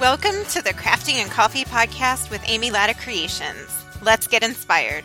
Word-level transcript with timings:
Welcome 0.00 0.46
to 0.52 0.62
the 0.62 0.70
Crafting 0.70 1.16
and 1.16 1.30
Coffee 1.30 1.66
Podcast 1.66 2.30
with 2.30 2.42
Amy 2.46 2.70
Latta 2.70 2.94
Creations. 2.94 3.84
Let's 4.00 4.26
get 4.26 4.42
inspired. 4.42 5.04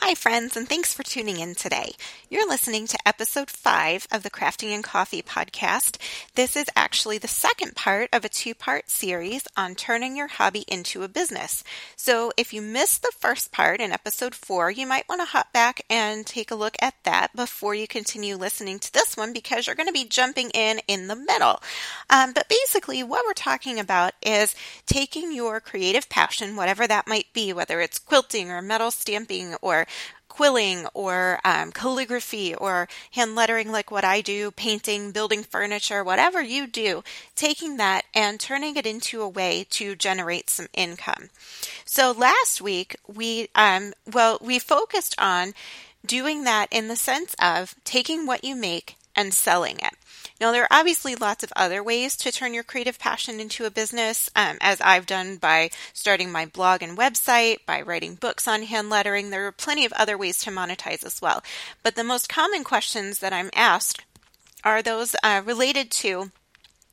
Hi, 0.00 0.14
friends, 0.14 0.56
and 0.56 0.68
thanks 0.68 0.94
for 0.94 1.02
tuning 1.02 1.40
in 1.40 1.56
today. 1.56 1.90
You're 2.30 2.48
listening 2.48 2.86
to 2.86 2.98
episode 3.04 3.50
five 3.50 4.06
of 4.12 4.22
the 4.22 4.30
Crafting 4.30 4.72
and 4.72 4.82
Coffee 4.82 5.22
podcast. 5.22 6.00
This 6.36 6.56
is 6.56 6.70
actually 6.76 7.18
the 7.18 7.26
second 7.26 7.74
part 7.74 8.08
of 8.12 8.24
a 8.24 8.28
two 8.28 8.54
part 8.54 8.88
series 8.88 9.48
on 9.56 9.74
turning 9.74 10.16
your 10.16 10.28
hobby 10.28 10.64
into 10.68 11.02
a 11.02 11.08
business. 11.08 11.64
So, 11.96 12.30
if 12.36 12.54
you 12.54 12.62
missed 12.62 13.02
the 13.02 13.12
first 13.18 13.50
part 13.50 13.80
in 13.80 13.90
episode 13.90 14.36
four, 14.36 14.70
you 14.70 14.86
might 14.86 15.08
want 15.08 15.20
to 15.20 15.26
hop 15.26 15.52
back 15.52 15.82
and 15.90 16.24
take 16.24 16.52
a 16.52 16.54
look 16.54 16.76
at 16.80 16.94
that 17.02 17.34
before 17.34 17.74
you 17.74 17.88
continue 17.88 18.36
listening 18.36 18.78
to 18.78 18.92
this 18.92 19.16
one 19.16 19.32
because 19.32 19.66
you're 19.66 19.76
going 19.76 19.88
to 19.88 19.92
be 19.92 20.04
jumping 20.04 20.50
in 20.50 20.80
in 20.86 21.08
the 21.08 21.16
middle. 21.16 21.60
Um, 22.08 22.32
but 22.32 22.48
basically, 22.48 23.02
what 23.02 23.26
we're 23.26 23.34
talking 23.34 23.80
about 23.80 24.12
is 24.22 24.54
taking 24.86 25.32
your 25.32 25.60
creative 25.60 26.08
passion, 26.08 26.54
whatever 26.54 26.86
that 26.86 27.08
might 27.08 27.26
be, 27.34 27.52
whether 27.52 27.80
it's 27.80 27.98
quilting 27.98 28.50
or 28.50 28.62
metal 28.62 28.92
stamping 28.92 29.56
or 29.60 29.86
quilling 30.38 30.86
or 30.94 31.40
um, 31.44 31.72
calligraphy 31.72 32.54
or 32.54 32.88
hand 33.10 33.34
lettering 33.34 33.72
like 33.72 33.90
what 33.90 34.04
I 34.04 34.20
do, 34.20 34.52
painting, 34.52 35.10
building 35.10 35.42
furniture, 35.42 36.04
whatever 36.04 36.40
you 36.40 36.68
do, 36.68 37.02
taking 37.34 37.76
that 37.78 38.04
and 38.14 38.38
turning 38.38 38.76
it 38.76 38.86
into 38.86 39.20
a 39.20 39.28
way 39.28 39.66
to 39.70 39.96
generate 39.96 40.48
some 40.48 40.68
income. 40.74 41.30
So 41.84 42.12
last 42.12 42.62
week 42.62 42.94
we, 43.08 43.48
um, 43.56 43.94
well, 44.06 44.38
we 44.40 44.60
focused 44.60 45.16
on 45.18 45.54
doing 46.06 46.44
that 46.44 46.68
in 46.70 46.86
the 46.86 46.94
sense 46.94 47.34
of 47.42 47.74
taking 47.82 48.24
what 48.24 48.44
you 48.44 48.54
make 48.54 48.94
and 49.16 49.34
selling 49.34 49.78
it. 49.80 49.94
Now, 50.40 50.52
there 50.52 50.62
are 50.62 50.78
obviously 50.78 51.16
lots 51.16 51.42
of 51.42 51.52
other 51.56 51.82
ways 51.82 52.16
to 52.18 52.30
turn 52.30 52.54
your 52.54 52.62
creative 52.62 52.98
passion 52.98 53.40
into 53.40 53.64
a 53.64 53.70
business, 53.70 54.30
um, 54.36 54.56
as 54.60 54.80
I've 54.80 55.06
done 55.06 55.36
by 55.36 55.70
starting 55.92 56.30
my 56.30 56.46
blog 56.46 56.80
and 56.82 56.96
website, 56.96 57.66
by 57.66 57.82
writing 57.82 58.14
books 58.14 58.46
on 58.46 58.62
hand 58.62 58.88
lettering. 58.88 59.30
There 59.30 59.46
are 59.48 59.52
plenty 59.52 59.84
of 59.84 59.92
other 59.94 60.16
ways 60.16 60.38
to 60.38 60.50
monetize 60.50 61.04
as 61.04 61.20
well. 61.20 61.42
But 61.82 61.96
the 61.96 62.04
most 62.04 62.28
common 62.28 62.62
questions 62.62 63.18
that 63.18 63.32
I'm 63.32 63.50
asked 63.52 64.04
are 64.62 64.80
those 64.80 65.16
uh, 65.22 65.42
related 65.44 65.90
to 65.90 66.30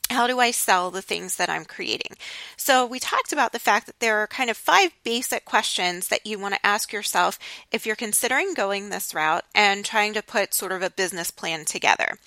how 0.10 0.28
do 0.28 0.40
I 0.40 0.52
sell 0.52 0.92
the 0.92 1.02
things 1.02 1.36
that 1.38 1.50
I'm 1.50 1.66
creating? 1.66 2.16
So, 2.58 2.86
we 2.86 3.00
talked 3.00 3.34
about 3.34 3.52
the 3.52 3.60
fact 3.60 3.88
that 3.88 4.00
there 4.00 4.18
are 4.18 4.28
kind 4.28 4.50
of 4.50 4.58
five 4.58 4.92
basic 5.04 5.46
questions 5.46 6.10
that 6.10 6.26
you 6.28 6.38
want 6.38 6.54
to 6.54 6.66
ask 6.66 6.94
yourself 6.94 7.40
if 7.72 7.86
you're 7.86 7.96
considering 7.96 8.54
going 8.54 8.90
this 8.90 9.14
route 9.16 9.46
and 9.56 9.84
trying 9.84 10.14
to 10.14 10.22
put 10.22 10.54
sort 10.54 10.72
of 10.72 10.84
a 10.84 10.90
business 10.90 11.32
plan 11.32 11.66
together. 11.66 12.18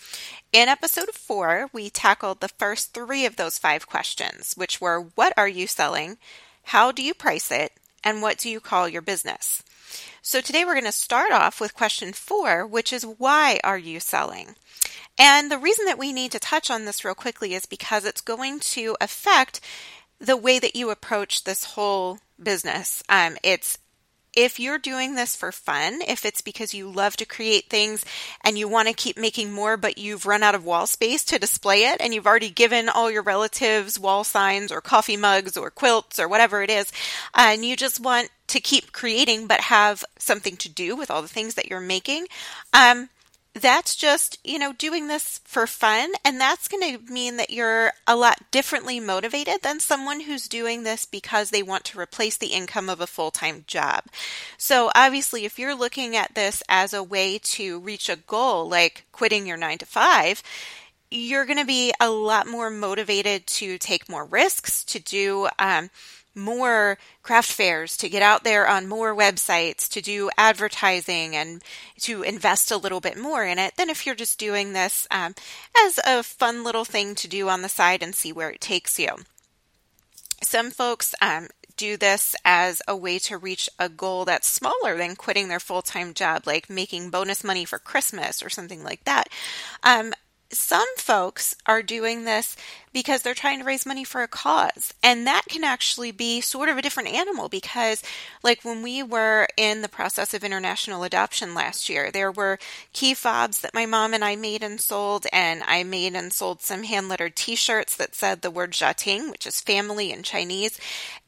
In 0.52 0.68
episode 0.68 1.10
four, 1.10 1.68
we 1.72 1.88
tackled 1.88 2.40
the 2.40 2.48
first 2.48 2.94
three 2.94 3.24
of 3.24 3.36
those 3.36 3.58
five 3.58 3.86
questions, 3.86 4.54
which 4.56 4.80
were 4.80 5.00
what 5.14 5.32
are 5.36 5.48
you 5.48 5.66
selling? 5.66 6.18
How 6.64 6.90
do 6.90 7.02
you 7.02 7.14
price 7.14 7.50
it? 7.50 7.72
And 8.04 8.22
what 8.22 8.38
do 8.38 8.48
you 8.48 8.60
call 8.60 8.88
your 8.88 9.02
business? 9.02 9.62
So 10.22 10.40
today 10.40 10.64
we're 10.64 10.74
going 10.74 10.84
to 10.84 10.92
start 10.92 11.32
off 11.32 11.60
with 11.60 11.74
question 11.74 12.12
four, 12.12 12.66
which 12.66 12.92
is 12.92 13.06
why 13.06 13.60
are 13.64 13.78
you 13.78 14.00
selling? 14.00 14.56
And 15.18 15.50
the 15.50 15.58
reason 15.58 15.86
that 15.86 15.98
we 15.98 16.12
need 16.12 16.32
to 16.32 16.38
touch 16.38 16.70
on 16.70 16.84
this 16.84 17.04
real 17.04 17.14
quickly 17.14 17.54
is 17.54 17.66
because 17.66 18.04
it's 18.04 18.20
going 18.20 18.60
to 18.60 18.96
affect 19.00 19.60
the 20.20 20.36
way 20.36 20.58
that 20.58 20.76
you 20.76 20.90
approach 20.90 21.44
this 21.44 21.64
whole 21.64 22.18
business. 22.40 23.02
Um, 23.08 23.36
it's 23.42 23.78
if 24.38 24.60
you're 24.60 24.78
doing 24.78 25.16
this 25.16 25.34
for 25.34 25.50
fun, 25.50 26.00
if 26.06 26.24
it's 26.24 26.40
because 26.40 26.72
you 26.72 26.88
love 26.88 27.16
to 27.16 27.26
create 27.26 27.68
things 27.68 28.04
and 28.44 28.56
you 28.56 28.68
want 28.68 28.86
to 28.86 28.94
keep 28.94 29.18
making 29.18 29.50
more, 29.50 29.76
but 29.76 29.98
you've 29.98 30.26
run 30.26 30.44
out 30.44 30.54
of 30.54 30.64
wall 30.64 30.86
space 30.86 31.24
to 31.24 31.40
display 31.40 31.86
it 31.86 31.96
and 31.98 32.14
you've 32.14 32.26
already 32.26 32.48
given 32.48 32.88
all 32.88 33.10
your 33.10 33.24
relatives 33.24 33.98
wall 33.98 34.22
signs 34.22 34.70
or 34.70 34.80
coffee 34.80 35.16
mugs 35.16 35.56
or 35.56 35.72
quilts 35.72 36.20
or 36.20 36.28
whatever 36.28 36.62
it 36.62 36.70
is, 36.70 36.92
and 37.34 37.64
you 37.64 37.74
just 37.74 37.98
want 37.98 38.30
to 38.46 38.60
keep 38.60 38.92
creating 38.92 39.48
but 39.48 39.60
have 39.60 40.04
something 40.20 40.56
to 40.56 40.68
do 40.68 40.94
with 40.94 41.10
all 41.10 41.20
the 41.20 41.26
things 41.26 41.54
that 41.54 41.66
you're 41.66 41.80
making, 41.80 42.28
um, 42.72 43.08
that's 43.60 43.96
just, 43.96 44.38
you 44.44 44.58
know, 44.58 44.72
doing 44.72 45.08
this 45.08 45.40
for 45.44 45.66
fun. 45.66 46.12
And 46.24 46.40
that's 46.40 46.68
going 46.68 46.98
to 46.98 47.12
mean 47.12 47.36
that 47.36 47.50
you're 47.50 47.92
a 48.06 48.16
lot 48.16 48.38
differently 48.50 49.00
motivated 49.00 49.62
than 49.62 49.80
someone 49.80 50.20
who's 50.20 50.48
doing 50.48 50.82
this 50.82 51.06
because 51.06 51.50
they 51.50 51.62
want 51.62 51.84
to 51.84 52.00
replace 52.00 52.36
the 52.36 52.48
income 52.48 52.88
of 52.88 53.00
a 53.00 53.06
full 53.06 53.30
time 53.30 53.64
job. 53.66 54.04
So, 54.56 54.90
obviously, 54.94 55.44
if 55.44 55.58
you're 55.58 55.74
looking 55.74 56.16
at 56.16 56.34
this 56.34 56.62
as 56.68 56.92
a 56.92 57.02
way 57.02 57.38
to 57.38 57.80
reach 57.80 58.08
a 58.08 58.16
goal, 58.16 58.68
like 58.68 59.04
quitting 59.12 59.46
your 59.46 59.56
nine 59.56 59.78
to 59.78 59.86
five, 59.86 60.42
you're 61.10 61.46
going 61.46 61.58
to 61.58 61.64
be 61.64 61.92
a 62.00 62.10
lot 62.10 62.46
more 62.46 62.70
motivated 62.70 63.46
to 63.46 63.78
take 63.78 64.08
more 64.08 64.24
risks, 64.24 64.84
to 64.84 64.98
do, 64.98 65.48
um, 65.58 65.90
more 66.34 66.98
craft 67.22 67.50
fairs, 67.50 67.96
to 67.98 68.08
get 68.08 68.22
out 68.22 68.44
there 68.44 68.68
on 68.68 68.86
more 68.86 69.14
websites, 69.14 69.88
to 69.90 70.00
do 70.00 70.30
advertising, 70.38 71.34
and 71.34 71.62
to 72.00 72.22
invest 72.22 72.70
a 72.70 72.76
little 72.76 73.00
bit 73.00 73.18
more 73.18 73.44
in 73.44 73.58
it 73.58 73.76
than 73.76 73.90
if 73.90 74.06
you're 74.06 74.14
just 74.14 74.38
doing 74.38 74.72
this 74.72 75.06
um, 75.10 75.34
as 75.84 75.98
a 76.06 76.22
fun 76.22 76.64
little 76.64 76.84
thing 76.84 77.14
to 77.16 77.28
do 77.28 77.48
on 77.48 77.62
the 77.62 77.68
side 77.68 78.02
and 78.02 78.14
see 78.14 78.32
where 78.32 78.50
it 78.50 78.60
takes 78.60 78.98
you. 78.98 79.08
Some 80.42 80.70
folks 80.70 81.14
um, 81.20 81.48
do 81.76 81.96
this 81.96 82.36
as 82.44 82.82
a 82.86 82.96
way 82.96 83.18
to 83.20 83.38
reach 83.38 83.70
a 83.78 83.88
goal 83.88 84.24
that's 84.24 84.48
smaller 84.48 84.96
than 84.96 85.16
quitting 85.16 85.48
their 85.48 85.60
full 85.60 85.80
time 85.82 86.12
job, 86.12 86.46
like 86.46 86.68
making 86.68 87.10
bonus 87.10 87.42
money 87.42 87.64
for 87.64 87.78
Christmas 87.78 88.42
or 88.42 88.50
something 88.50 88.84
like 88.84 89.04
that. 89.04 89.28
Um, 89.82 90.12
some 90.50 90.86
folks 90.96 91.54
are 91.66 91.82
doing 91.82 92.24
this 92.24 92.56
because 92.92 93.22
they're 93.22 93.34
trying 93.34 93.58
to 93.58 93.64
raise 93.64 93.86
money 93.86 94.04
for 94.04 94.22
a 94.22 94.28
cause. 94.28 94.94
And 95.02 95.26
that 95.26 95.42
can 95.48 95.64
actually 95.64 96.12
be 96.12 96.40
sort 96.40 96.68
of 96.68 96.78
a 96.78 96.82
different 96.82 97.10
animal 97.10 97.48
because, 97.48 98.02
like, 98.42 98.64
when 98.64 98.82
we 98.82 99.02
were 99.02 99.46
in 99.56 99.82
the 99.82 99.88
process 99.88 100.34
of 100.34 100.44
international 100.44 101.04
adoption 101.04 101.54
last 101.54 101.88
year, 101.88 102.10
there 102.10 102.32
were 102.32 102.58
key 102.92 103.14
fobs 103.14 103.60
that 103.60 103.74
my 103.74 103.86
mom 103.86 104.14
and 104.14 104.24
I 104.24 104.36
made 104.36 104.62
and 104.62 104.80
sold, 104.80 105.26
and 105.32 105.62
I 105.66 105.84
made 105.84 106.14
and 106.14 106.32
sold 106.32 106.62
some 106.62 106.84
hand 106.84 107.08
lettered 107.08 107.36
t 107.36 107.54
shirts 107.54 107.96
that 107.96 108.14
said 108.14 108.42
the 108.42 108.50
word 108.50 108.72
Jiating, 108.72 109.30
which 109.30 109.46
is 109.46 109.60
family 109.60 110.12
in 110.12 110.22
Chinese. 110.22 110.78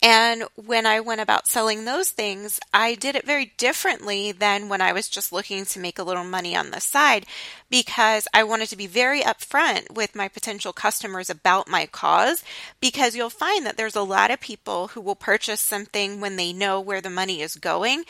And 0.02 0.44
when 0.56 0.86
I 0.86 1.00
went 1.00 1.20
about 1.20 1.46
selling 1.46 1.84
those 1.84 2.10
things, 2.10 2.58
I 2.72 2.94
did 2.94 3.16
it 3.16 3.26
very 3.26 3.52
differently 3.56 4.32
than 4.32 4.68
when 4.68 4.80
I 4.80 4.92
was 4.92 5.08
just 5.08 5.32
looking 5.32 5.64
to 5.66 5.80
make 5.80 5.98
a 5.98 6.02
little 6.02 6.24
money 6.24 6.56
on 6.56 6.70
the 6.70 6.80
side 6.80 7.26
because 7.68 8.26
I 8.32 8.44
wanted 8.44 8.68
to 8.70 8.76
be 8.76 8.86
very 8.86 9.20
upfront 9.20 9.90
with 9.90 10.14
my 10.14 10.28
potential 10.28 10.72
customers 10.72 11.28
about 11.30 11.49
about 11.50 11.68
my 11.68 11.84
cause 11.86 12.44
because 12.80 13.16
you'll 13.16 13.28
find 13.28 13.66
that 13.66 13.76
there's 13.76 13.96
a 13.96 14.02
lot 14.02 14.30
of 14.30 14.38
people 14.38 14.88
who 14.88 15.00
will 15.00 15.16
purchase 15.16 15.60
something 15.60 16.20
when 16.20 16.36
they 16.36 16.52
know 16.52 16.80
where 16.80 17.00
the 17.00 17.10
money 17.10 17.42
is 17.42 17.56
going 17.56 18.04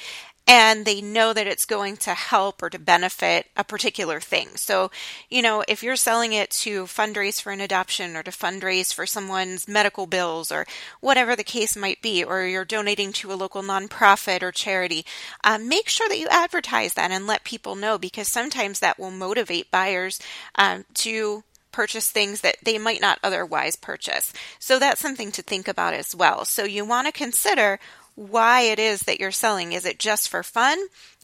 and 0.47 0.85
they 0.85 1.01
know 1.01 1.33
that 1.33 1.47
it's 1.47 1.65
going 1.65 1.97
to 1.97 2.13
help 2.13 2.63
or 2.63 2.69
to 2.69 2.79
benefit 2.79 3.47
a 3.57 3.65
particular 3.65 4.21
thing. 4.21 4.49
So, 4.57 4.91
you 5.31 5.41
know, 5.41 5.63
if 5.69 5.83
you're 5.83 5.97
selling 5.97 6.33
it 6.33 6.51
to 6.51 6.85
fundraise 6.85 7.41
for 7.41 7.53
an 7.53 7.61
adoption 7.61 8.17
or 8.17 8.23
to 8.25 8.31
fundraise 8.31 8.93
for 8.93 9.07
someone's 9.07 9.69
medical 9.69 10.07
bills 10.07 10.51
or 10.51 10.67
whatever 11.01 11.37
the 11.37 11.45
case 11.45 11.77
might 11.77 12.03
be, 12.03 12.25
or 12.25 12.45
you're 12.45 12.65
donating 12.65 13.13
to 13.13 13.33
a 13.33 13.35
local 13.35 13.63
nonprofit 13.63 14.43
or 14.43 14.51
charity, 14.51 15.07
um, 15.45 15.69
make 15.69 15.89
sure 15.89 16.09
that 16.09 16.19
you 16.19 16.27
advertise 16.31 16.95
that 16.95 17.11
and 17.11 17.27
let 17.27 17.45
people 17.45 17.77
know 17.77 17.97
because 17.97 18.27
sometimes 18.27 18.81
that 18.81 18.99
will 18.99 19.13
motivate 19.13 19.71
buyers 19.71 20.19
um, 20.57 20.85
to 20.95 21.45
purchase 21.73 22.11
things 22.11 22.41
that 22.41 22.57
they 22.63 22.79
might 22.79 23.01
not 23.01 23.19
otherwise 23.23 23.77
purchase. 23.77 24.33
So 24.59 24.79
that's 24.79 25.01
something 25.01 25.33
to 25.33 25.43
think 25.43 25.69
about 25.69 25.95
as 25.95 26.15
well. 26.15 26.45
So 26.45 26.65
you 26.65 26.85
want 26.85 27.07
to 27.07 27.13
consider 27.13 27.79
why 28.15 28.63
it 28.63 28.79
is 28.79 29.03
that 29.03 29.21
you're 29.21 29.31
selling. 29.31 29.73
Is 29.73 29.85
it 29.85 29.99
just 29.99 30.29
for 30.29 30.43
fun? 30.43 30.79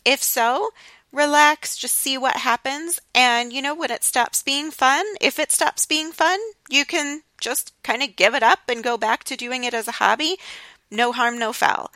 If 0.05 0.23
so, 0.23 0.71
relax, 1.13 1.77
just 1.77 1.97
see 1.97 2.17
what 2.17 2.37
happens. 2.37 3.01
And 3.15 3.53
you 3.53 3.63
know, 3.63 3.75
when 3.75 3.91
it 3.91 4.05
stops 4.05 4.43
being 4.43 4.71
fun, 4.71 5.05
if 5.21 5.39
it 5.39 5.53
stops 5.53 5.87
being 5.87 6.13
fun, 6.13 6.39
you 6.69 6.85
can 6.85 7.23
just 7.41 7.73
kind 7.83 8.03
of 8.03 8.17
give 8.17 8.35
it 8.35 8.43
up 8.43 8.61
and 8.69 8.85
go 8.85 8.97
back 8.97 9.25
to 9.25 9.37
doing 9.37 9.65
it 9.65 9.75
as 9.75 9.89
a 9.89 9.93
hobby. 9.93 10.37
No 10.91 11.13
harm, 11.13 11.39
no 11.39 11.53
foul. 11.53 11.91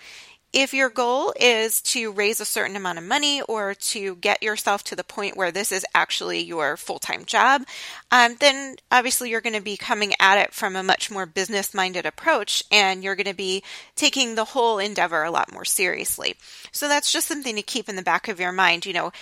If 0.52 0.75
your 0.75 0.91
goal 0.91 1.32
is 1.38 1.81
to 1.82 2.11
raise 2.11 2.41
a 2.41 2.44
certain 2.44 2.75
amount 2.75 2.99
of 2.99 3.05
money 3.05 3.41
or 3.43 3.75
to 3.75 4.17
get 4.17 4.43
yourself 4.43 4.82
to 4.85 4.97
the 4.97 5.05
point 5.05 5.37
where 5.37 5.52
this 5.52 5.70
is 5.70 5.87
actually 5.94 6.41
your 6.41 6.76
full 6.76 6.99
time 6.99 7.25
job, 7.25 7.62
um, 8.11 8.35
then 8.41 8.76
obviously 8.91 9.31
you're 9.31 9.41
going 9.41 9.55
to 9.55 9.61
be 9.61 9.76
coming 9.76 10.12
at 10.19 10.38
it 10.38 10.52
from 10.52 10.75
a 10.75 10.82
much 10.82 11.08
more 11.08 11.25
business 11.25 11.73
minded 11.73 12.05
approach 12.05 12.64
and 12.73 13.05
you're 13.05 13.14
going 13.14 13.26
to 13.26 13.35
be 13.35 13.62
taking 13.94 14.35
the 14.35 14.47
whole 14.47 14.79
endeavor 14.79 15.23
a 15.23 15.31
lot 15.31 15.52
more 15.52 15.64
seriously. 15.64 16.35
So 16.73 16.88
that's 16.88 17.12
just 17.12 17.29
something 17.29 17.55
to 17.55 17.62
keep 17.62 17.88
in 17.88 17.94
the 17.94 18.02
back 18.02 18.26
of 18.26 18.41
your 18.41 18.52
mind. 18.52 18.87
You 18.87 18.93
know, 18.93 19.12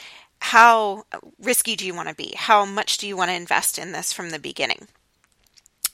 how 0.41 1.05
risky 1.39 1.77
do 1.77 1.85
you 1.85 1.95
want 1.95 2.09
to 2.09 2.15
be? 2.15 2.33
How 2.37 2.65
much 2.65 2.97
do 2.97 3.07
you 3.07 3.19
want 3.19 3.31
to 3.31 3.35
invest 3.35 3.79
in 3.79 3.93
this 3.93 4.15
from 4.15 4.31
the 4.31 4.39
beginning? 4.39 4.89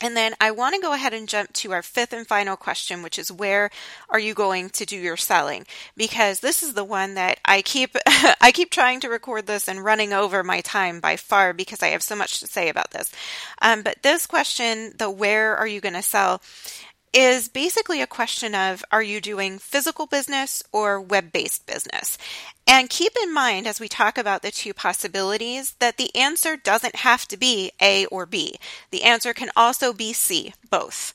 And 0.01 0.17
then 0.17 0.35
I 0.41 0.51
want 0.51 0.75
to 0.75 0.81
go 0.81 0.93
ahead 0.93 1.15
and 1.15 1.29
jump 1.29 1.53
to 1.55 1.73
our 1.73 1.83
fifth 1.83 2.13
and 2.13 2.27
final 2.27 2.57
question, 2.57 3.03
which 3.03 3.19
is 3.19 3.31
where 3.31 3.71
are 4.11 4.19
you 4.19 4.35
going 4.35 4.71
to 4.71 4.85
do 4.85 4.97
your 4.97 5.17
selling? 5.17 5.67
Because 5.97 6.41
this 6.41 6.63
is 6.63 6.75
the 6.75 6.85
one 6.85 7.15
that 7.15 7.39
I 7.45 7.63
keep 7.63 7.97
I 8.07 8.53
keep 8.53 8.71
trying 8.71 9.01
to 9.01 9.09
record 9.09 9.47
this 9.47 9.69
and 9.69 9.85
running 9.85 10.13
over 10.13 10.43
my 10.43 10.61
time 10.61 11.01
by 11.01 11.17
far 11.17 11.53
because 11.53 11.83
I 11.83 11.89
have 11.89 12.03
so 12.03 12.17
much 12.17 12.41
to 12.41 12.47
say 12.47 12.69
about 12.69 12.91
this. 12.91 13.13
Um, 13.63 13.83
but 13.83 14.03
this 14.03 14.27
question, 14.27 14.93
the 14.99 15.11
where 15.11 15.57
are 15.57 15.67
you 15.67 15.81
going 15.81 15.95
to 15.95 16.03
sell, 16.03 16.43
is 17.15 17.49
basically 17.49 18.03
a 18.03 18.07
question 18.09 18.55
of 18.55 18.85
are 18.91 19.03
you 19.03 19.21
doing 19.21 19.61
physical 19.61 20.07
business 20.07 20.63
or 20.73 21.01
web 21.01 21.31
based 21.33 21.65
business? 21.67 22.19
And 22.67 22.91
keep 22.91 23.13
in 23.23 23.33
mind 23.33 23.67
as 23.69 23.79
we 23.79 23.89
talk 23.89 24.19
about 24.19 24.43
the 24.43 24.51
two 24.51 24.75
possibilities 24.75 25.75
that 25.79 25.97
the 25.97 26.15
answer 26.17 26.57
doesn't 26.57 26.97
have 26.97 27.27
to 27.29 27.37
be 27.37 27.71
A 27.81 28.07
or 28.07 28.27
B. 28.27 28.57
The 28.91 29.05
answer 29.05 29.33
can 29.33 29.51
also 29.57 29.93
be 29.93 30.13
C, 30.13 30.55
both. 30.71 31.15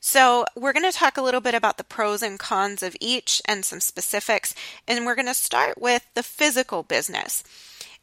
So, 0.00 0.44
we're 0.56 0.72
going 0.72 0.90
to 0.90 0.96
talk 0.96 1.16
a 1.16 1.22
little 1.22 1.40
bit 1.40 1.54
about 1.54 1.78
the 1.78 1.84
pros 1.84 2.22
and 2.22 2.36
cons 2.36 2.82
of 2.82 2.96
each 3.00 3.40
and 3.46 3.64
some 3.64 3.78
specifics, 3.78 4.56
and 4.88 5.06
we're 5.06 5.14
going 5.14 5.26
to 5.26 5.34
start 5.34 5.80
with 5.80 6.04
the 6.14 6.24
physical 6.24 6.82
business. 6.82 7.44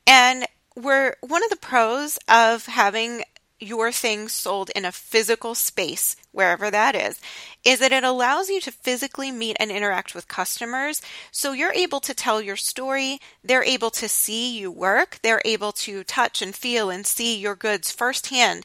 And 0.08 0.46
we're 0.78 1.16
one 1.20 1.44
of 1.44 1.50
the 1.50 1.58
pros 1.58 2.18
of 2.30 2.68
having 2.68 3.24
your 3.60 3.92
things 3.92 4.34
sold 4.34 4.70
in 4.76 4.86
a 4.86 4.92
physical 4.92 5.54
space, 5.56 6.16
wherever 6.32 6.72
that 6.72 6.96
is, 6.96 7.20
is 7.64 7.80
that 7.80 7.92
it 7.92 8.04
allows 8.04 8.50
you 8.50 8.62
to 8.62 8.72
physically 8.72 9.32
meet 9.32 9.58
and 9.60 9.72
interact 9.72 10.16
with 10.16 10.28
customers. 10.28 11.02
So 11.32 11.52
you're 11.52 11.74
able 11.74 12.00
to 12.02 12.14
tell 12.14 12.42
your 12.42 12.56
story. 12.56 13.20
They're 13.44 13.64
able 13.64 13.92
to 13.92 14.08
see 14.08 14.58
you 14.58 14.72
work. 14.72 15.20
They're 15.22 15.42
able 15.44 15.72
to 15.74 16.04
touch 16.04 16.42
and 16.42 16.56
feel 16.56 16.90
and 16.90 17.06
see 17.06 17.38
your 17.38 17.56
goods 17.56 17.92
firsthand. 17.92 18.64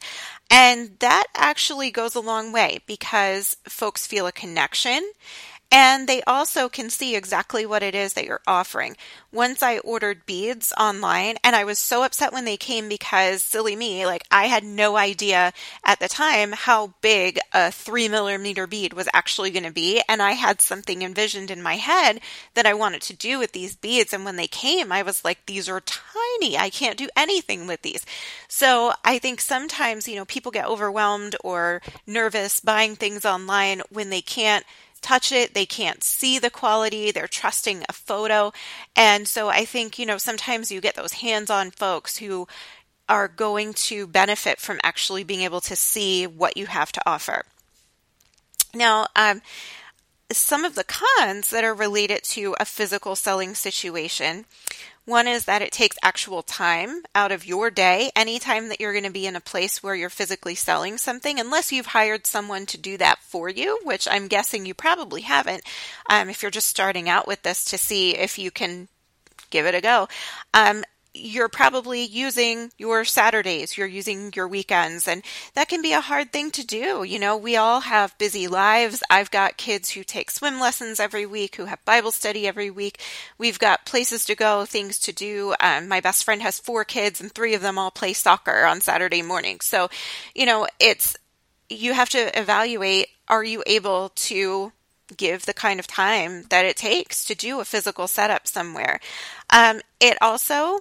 And 0.50 0.96
that 1.00 1.26
actually 1.35 1.91
goes 1.91 2.14
a 2.14 2.20
long 2.20 2.52
way 2.52 2.81
because 2.87 3.56
folks 3.64 4.06
feel 4.06 4.26
a 4.26 4.32
connection 4.32 5.11
and 5.74 6.08
they 6.08 6.22
also 6.22 6.68
can 6.68 6.88
see 6.88 7.16
exactly 7.16 7.66
what 7.66 7.82
it 7.82 7.96
is 7.96 8.12
that 8.12 8.26
you're 8.26 8.40
offering. 8.46 8.96
Once 9.32 9.60
I 9.60 9.78
ordered 9.78 10.24
beads 10.24 10.72
online, 10.78 11.34
and 11.42 11.56
I 11.56 11.64
was 11.64 11.80
so 11.80 12.04
upset 12.04 12.32
when 12.32 12.44
they 12.44 12.56
came 12.56 12.88
because, 12.88 13.42
silly 13.42 13.74
me, 13.74 14.06
like 14.06 14.22
I 14.30 14.44
had 14.44 14.62
no 14.62 14.96
idea 14.96 15.52
at 15.84 15.98
the 15.98 16.06
time 16.06 16.52
how 16.52 16.94
big 17.00 17.40
a 17.52 17.72
three 17.72 18.08
millimeter 18.08 18.68
bead 18.68 18.92
was 18.92 19.08
actually 19.12 19.50
going 19.50 19.64
to 19.64 19.72
be. 19.72 20.00
And 20.08 20.22
I 20.22 20.32
had 20.32 20.60
something 20.60 21.02
envisioned 21.02 21.50
in 21.50 21.60
my 21.60 21.74
head 21.74 22.20
that 22.54 22.66
I 22.66 22.74
wanted 22.74 23.02
to 23.02 23.16
do 23.16 23.40
with 23.40 23.50
these 23.50 23.74
beads. 23.74 24.12
And 24.12 24.24
when 24.24 24.36
they 24.36 24.46
came, 24.46 24.92
I 24.92 25.02
was 25.02 25.24
like, 25.24 25.44
these 25.46 25.68
are 25.68 25.80
tiny. 25.80 26.56
I 26.56 26.70
can't 26.70 26.96
do 26.96 27.08
anything 27.16 27.66
with 27.66 27.82
these. 27.82 28.06
So 28.46 28.92
I 29.04 29.18
think 29.18 29.40
sometimes, 29.40 30.06
you 30.06 30.14
know, 30.14 30.24
people 30.24 30.52
get 30.52 30.68
overwhelmed 30.68 31.34
or 31.42 31.82
nervous 32.06 32.60
buying 32.60 32.94
things 32.94 33.24
online 33.24 33.82
when 33.90 34.10
they 34.10 34.22
can't 34.22 34.64
touch 35.04 35.30
it, 35.30 35.52
they 35.52 35.66
can't 35.66 36.02
see 36.02 36.38
the 36.38 36.50
quality, 36.50 37.10
they're 37.10 37.28
trusting 37.28 37.84
a 37.88 37.92
photo. 37.92 38.52
And 38.96 39.28
so 39.28 39.48
I 39.48 39.64
think, 39.66 39.98
you 39.98 40.06
know, 40.06 40.16
sometimes 40.16 40.72
you 40.72 40.80
get 40.80 40.94
those 40.94 41.14
hands 41.14 41.50
on 41.50 41.70
folks 41.70 42.16
who 42.16 42.48
are 43.06 43.28
going 43.28 43.74
to 43.74 44.06
benefit 44.06 44.58
from 44.58 44.80
actually 44.82 45.22
being 45.22 45.42
able 45.42 45.60
to 45.60 45.76
see 45.76 46.26
what 46.26 46.56
you 46.56 46.66
have 46.66 46.90
to 46.92 47.02
offer. 47.04 47.42
Now, 48.74 49.06
um, 49.14 49.42
some 50.32 50.64
of 50.64 50.74
the 50.74 50.84
cons 50.84 51.50
that 51.50 51.64
are 51.64 51.74
related 51.74 52.24
to 52.24 52.56
a 52.58 52.64
physical 52.64 53.14
selling 53.14 53.54
situation 53.54 54.44
one 55.06 55.28
is 55.28 55.44
that 55.44 55.60
it 55.60 55.70
takes 55.70 55.98
actual 56.02 56.42
time 56.42 57.02
out 57.14 57.30
of 57.30 57.44
your 57.44 57.70
day, 57.70 58.10
anytime 58.16 58.70
that 58.70 58.80
you're 58.80 58.92
going 58.92 59.04
to 59.04 59.10
be 59.10 59.26
in 59.26 59.36
a 59.36 59.40
place 59.40 59.82
where 59.82 59.94
you're 59.94 60.08
physically 60.08 60.54
selling 60.54 60.96
something, 60.96 61.38
unless 61.38 61.70
you've 61.70 61.86
hired 61.86 62.26
someone 62.26 62.64
to 62.66 62.78
do 62.78 62.96
that 62.96 63.18
for 63.18 63.50
you, 63.50 63.78
which 63.84 64.08
I'm 64.10 64.28
guessing 64.28 64.64
you 64.64 64.72
probably 64.72 65.20
haven't. 65.20 65.62
Um, 66.08 66.30
if 66.30 66.40
you're 66.40 66.50
just 66.50 66.68
starting 66.68 67.08
out 67.08 67.28
with 67.28 67.42
this 67.42 67.66
to 67.66 67.76
see 67.76 68.16
if 68.16 68.38
you 68.38 68.50
can 68.50 68.88
give 69.50 69.66
it 69.66 69.74
a 69.74 69.82
go. 69.82 70.08
Um, 70.54 70.84
you're 71.14 71.49
probably 71.49 72.02
using 72.02 72.72
your 72.76 73.05
Saturdays, 73.05 73.78
you're 73.78 73.87
using 73.87 74.32
your 74.34 74.49
weekends, 74.49 75.06
and 75.06 75.22
that 75.55 75.69
can 75.69 75.81
be 75.81 75.93
a 75.93 76.00
hard 76.00 76.32
thing 76.32 76.50
to 76.50 76.66
do. 76.66 77.05
You 77.05 77.20
know, 77.20 77.37
we 77.37 77.56
all 77.56 77.81
have 77.81 78.19
busy 78.19 78.49
lives. 78.49 79.02
I've 79.08 79.31
got 79.31 79.56
kids 79.56 79.90
who 79.90 80.02
take 80.02 80.31
swim 80.31 80.58
lessons 80.58 80.99
every 80.99 81.25
week, 81.25 81.55
who 81.55 81.66
have 81.66 81.84
Bible 81.84 82.11
study 82.11 82.49
every 82.49 82.69
week. 82.69 83.00
We've 83.38 83.58
got 83.58 83.87
places 83.87 84.25
to 84.26 84.34
go, 84.34 84.64
things 84.64 84.99
to 85.00 85.12
do. 85.12 85.55
Um, 85.61 85.87
my 85.87 86.00
best 86.00 86.25
friend 86.25 86.43
has 86.43 86.58
four 86.58 86.84
kids, 86.84 87.20
and 87.20 87.31
three 87.32 87.55
of 87.55 87.62
them 87.62 87.78
all 87.78 87.93
play 87.93 88.12
soccer 88.12 88.64
on 88.64 88.81
Saturday 88.81 89.22
morning. 89.22 89.60
So, 89.60 89.88
you 90.34 90.46
know, 90.46 90.67
it's, 90.81 91.17
you 91.70 91.94
have 91.94 92.10
to 92.10 92.38
evaluate 92.38 93.06
are 93.28 93.44
you 93.44 93.62
able 93.67 94.10
to 94.10 94.72
give 95.17 95.44
the 95.44 95.55
kind 95.55 95.78
of 95.78 95.87
time 95.87 96.44
that 96.50 96.64
it 96.64 96.76
takes 96.76 97.25
to 97.25 97.34
do 97.34 97.60
a 97.60 97.64
physical 97.64 98.08
setup 98.08 98.46
somewhere. 98.46 99.00
Um, 99.54 99.80
it 100.00 100.18
also 100.20 100.80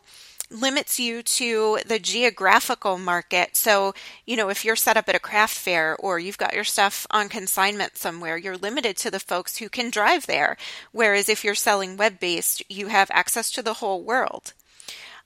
limits 0.49 0.99
you 0.99 1.21
to 1.23 1.79
the 1.85 1.99
geographical 1.99 2.97
market. 2.97 3.55
So, 3.55 3.93
you 4.25 4.35
know, 4.35 4.49
if 4.49 4.65
you're 4.65 4.75
set 4.75 4.97
up 4.97 5.07
at 5.07 5.15
a 5.15 5.19
craft 5.19 5.55
fair 5.55 5.95
or 5.95 6.19
you've 6.19 6.37
got 6.39 6.53
your 6.53 6.63
stuff 6.63 7.05
on 7.11 7.29
consignment 7.29 7.97
somewhere, 7.97 8.35
you're 8.35 8.57
limited 8.57 8.97
to 8.97 9.11
the 9.11 9.19
folks 9.19 9.57
who 9.57 9.69
can 9.69 9.91
drive 9.91 10.25
there. 10.25 10.57
Whereas 10.91 11.29
if 11.29 11.43
you're 11.43 11.55
selling 11.55 11.97
web 11.97 12.19
based, 12.19 12.63
you 12.67 12.87
have 12.87 13.11
access 13.11 13.51
to 13.51 13.61
the 13.61 13.75
whole 13.75 14.03
world. 14.03 14.53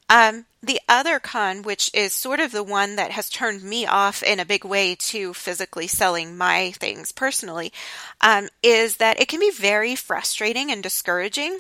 Um, 0.09 0.45
the 0.61 0.79
other 0.88 1.19
con, 1.19 1.63
which 1.63 1.89
is 1.93 2.13
sort 2.13 2.39
of 2.39 2.51
the 2.51 2.63
one 2.63 2.95
that 2.95 3.11
has 3.11 3.29
turned 3.29 3.63
me 3.63 3.85
off 3.85 4.23
in 4.23 4.39
a 4.39 4.45
big 4.45 4.63
way 4.63 4.95
to 4.95 5.33
physically 5.33 5.88
selling 5.88 6.38
my 6.38 6.71
things 6.71 7.11
personally, 7.11 7.73
um, 8.21 8.50
is 8.63 8.97
that 8.97 9.19
it 9.21 9.27
can 9.27 9.39
be 9.39 9.51
very 9.51 9.95
frustrating 9.95 10.71
and 10.71 10.83
discouraging. 10.83 11.59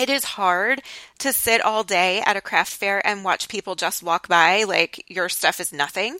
It 0.00 0.08
is 0.08 0.24
hard 0.24 0.80
to 1.18 1.30
sit 1.30 1.60
all 1.60 1.84
day 1.84 2.22
at 2.24 2.34
a 2.34 2.40
craft 2.40 2.72
fair 2.72 3.06
and 3.06 3.22
watch 3.22 3.48
people 3.48 3.74
just 3.74 4.02
walk 4.02 4.28
by 4.28 4.64
like 4.64 5.04
your 5.08 5.28
stuff 5.28 5.60
is 5.60 5.74
nothing. 5.74 6.16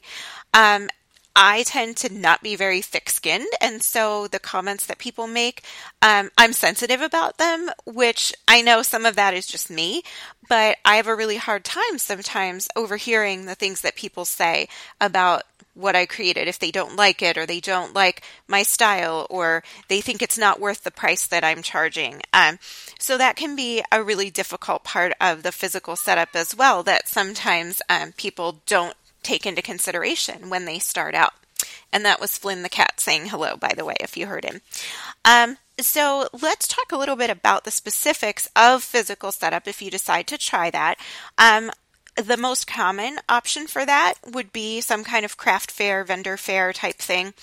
Um, 0.53 0.91
I 1.35 1.63
tend 1.63 1.97
to 1.99 2.13
not 2.13 2.43
be 2.43 2.57
very 2.57 2.83
thick 2.83 3.09
skinned. 3.09 3.49
And 3.59 3.83
so 3.83 4.27
the 4.27 4.39
comments 4.39 4.85
that 4.85 4.99
people 4.99 5.27
make, 5.27 5.65
um, 6.03 6.31
I'm 6.37 6.53
sensitive 6.53 7.01
about 7.01 7.39
them, 7.39 7.71
which 7.87 8.35
I 8.47 8.61
know 8.61 8.83
some 8.83 9.07
of 9.07 9.17
that 9.17 9.33
is 9.33 9.47
just 9.47 9.71
me, 9.71 10.03
but 10.47 10.77
I 10.85 10.97
have 10.97 11.07
a 11.07 11.17
really 11.17 11.39
hard 11.39 11.65
time 11.65 11.97
sometimes 11.97 12.69
overhearing 12.77 13.47
the 13.47 13.55
things 13.55 13.81
that 13.81 13.97
people 13.97 14.27
say 14.27 14.69
about 15.01 15.45
what 15.81 15.97
I 15.97 16.07
created 16.07 16.49
if 16.49 16.59
they 16.59 16.71
don't 16.71 16.97
like 16.97 17.23
it 17.23 17.37
or 17.37 17.47
they 17.47 17.61
don't 17.61 17.95
like 17.95 18.23
my 18.47 18.63
style 18.63 19.27
or 19.31 19.63
they 19.89 20.01
think 20.01 20.23
it's 20.23 20.39
not 20.39 20.61
worth 20.61 20.85
the 20.85 20.91
price 20.91 21.27
that 21.27 21.45
I'm 21.45 21.63
charging. 21.63 22.23
Um, 22.33 22.59
so 22.99 23.17
that 23.19 23.37
can 23.37 23.57
be 23.57 23.83
a 23.91 24.03
really 24.03 24.31
difficult 24.31 24.85
part 24.85 25.13
of 25.21 25.43
the 25.43 25.53
physical 25.53 25.97
setup 25.97 26.31
as 26.35 26.55
well 26.55 26.83
that 26.85 27.09
sometimes 27.09 27.83
um, 27.89 28.13
people 28.13 28.61
don't 28.67 28.95
take 29.23 29.47
into 29.47 29.63
consideration 29.63 30.51
when 30.51 30.65
they 30.65 30.79
start 30.79 31.15
out. 31.15 31.33
And 31.93 32.05
that 32.05 32.21
was 32.21 32.39
Flynn 32.39 32.63
the 32.63 32.69
cat 32.69 33.01
saying 33.01 33.27
hello, 33.27 33.57
by 33.57 33.73
the 33.77 33.85
way, 33.85 33.97
if 34.01 34.17
you 34.17 34.27
heard 34.27 34.45
him. 34.45 34.61
Um, 35.25 35.57
so 35.79 36.29
let's 36.41 36.69
talk 36.69 36.93
a 36.93 36.97
little 36.97 37.17
bit 37.17 37.31
about 37.31 37.65
the 37.65 37.71
specifics 37.71 38.49
of 38.55 38.83
physical 38.83 39.33
setup 39.33 39.67
if 39.67 39.83
you 39.83 39.91
decide 39.91 40.27
to 40.29 40.39
try 40.39 40.71
that. 40.71 40.99
Um, 41.39 41.71
the 42.27 42.37
most 42.37 42.67
common 42.67 43.19
option 43.29 43.67
for 43.67 43.85
that 43.87 44.15
would 44.27 44.53
be 44.53 44.81
some 44.81 45.05
kind 45.05 45.25
of 45.25 45.37
craft 45.37 45.71
fair, 45.71 46.05
vendor 46.05 46.37
fair 46.37 46.73
type 46.73 46.97
thing. 46.97 47.35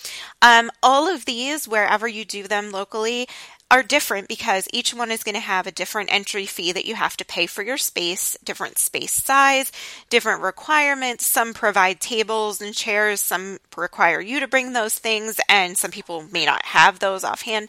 Um, 0.41 0.71
all 0.81 1.07
of 1.07 1.25
these, 1.25 1.67
wherever 1.67 2.07
you 2.07 2.25
do 2.25 2.47
them 2.47 2.71
locally, 2.71 3.27
are 3.69 3.83
different 3.83 4.29
because 4.29 4.67
each 4.71 4.93
one 4.93 5.11
is 5.11 5.23
going 5.23 5.35
to 5.35 5.41
have 5.41 5.67
a 5.67 5.71
different 5.71 6.13
entry 6.13 6.45
fee 6.45 6.71
that 6.71 6.85
you 6.85 6.95
have 6.95 7.17
to 7.17 7.25
pay 7.25 7.45
for 7.45 7.63
your 7.63 7.77
space, 7.77 8.37
different 8.43 8.77
space 8.77 9.11
size, 9.11 9.71
different 10.09 10.41
requirements. 10.41 11.25
Some 11.25 11.53
provide 11.53 11.99
tables 11.99 12.61
and 12.61 12.73
chairs, 12.73 13.19
some 13.19 13.59
require 13.75 14.21
you 14.21 14.39
to 14.39 14.47
bring 14.47 14.71
those 14.71 14.97
things, 14.97 15.39
and 15.49 15.77
some 15.77 15.91
people 15.91 16.23
may 16.31 16.45
not 16.45 16.63
have 16.65 16.99
those 16.99 17.25
offhand. 17.25 17.67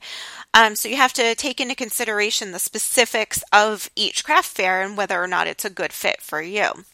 Um, 0.54 0.76
so 0.76 0.88
you 0.88 0.96
have 0.96 1.12
to 1.14 1.34
take 1.34 1.60
into 1.60 1.74
consideration 1.74 2.52
the 2.52 2.58
specifics 2.58 3.42
of 3.52 3.90
each 3.96 4.24
craft 4.24 4.48
fair 4.48 4.82
and 4.82 4.96
whether 4.96 5.20
or 5.20 5.26
not 5.26 5.48
it's 5.48 5.64
a 5.64 5.70
good 5.70 5.92
fit 5.92 6.20
for 6.20 6.40
you. 6.40 6.84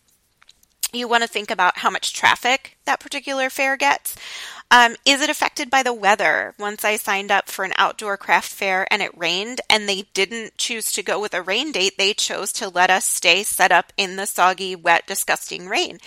You 0.95 1.09
want 1.09 1.23
to 1.23 1.29
think 1.29 1.51
about 1.51 1.79
how 1.79 1.91
much 1.91 2.13
traffic 2.13 2.79
that 2.85 3.01
particular 3.01 3.51
fair 3.51 3.77
gets. 3.77 4.15
Um, 4.71 4.95
is 5.05 5.21
it 5.21 5.29
affected 5.29 5.69
by 5.69 5.83
the 5.83 5.93
weather? 5.93 6.55
Once 6.59 6.85
I 6.85 6.97
signed 6.97 7.31
up 7.31 7.49
for 7.49 7.65
an 7.65 7.73
outdoor 7.77 8.17
craft 8.17 8.49
fair 8.49 8.87
and 8.93 9.03
it 9.03 9.17
rained, 9.17 9.61
and 9.69 9.89
they 9.89 10.03
didn't 10.15 10.57
choose 10.57 10.93
to 10.93 11.03
go 11.03 11.21
with 11.21 11.35
a 11.35 11.43
rain 11.43 11.73
date, 11.73 11.99
they 11.99 12.15
chose 12.15 12.53
to 12.55 12.69
let 12.69 12.91
us 12.91 13.05
stay 13.05 13.43
set 13.43 13.73
up 13.73 13.93
in 13.97 14.17
the 14.17 14.27
soggy, 14.27 14.77
wet, 14.77 15.07
disgusting 15.07 15.69
rain. 15.69 15.99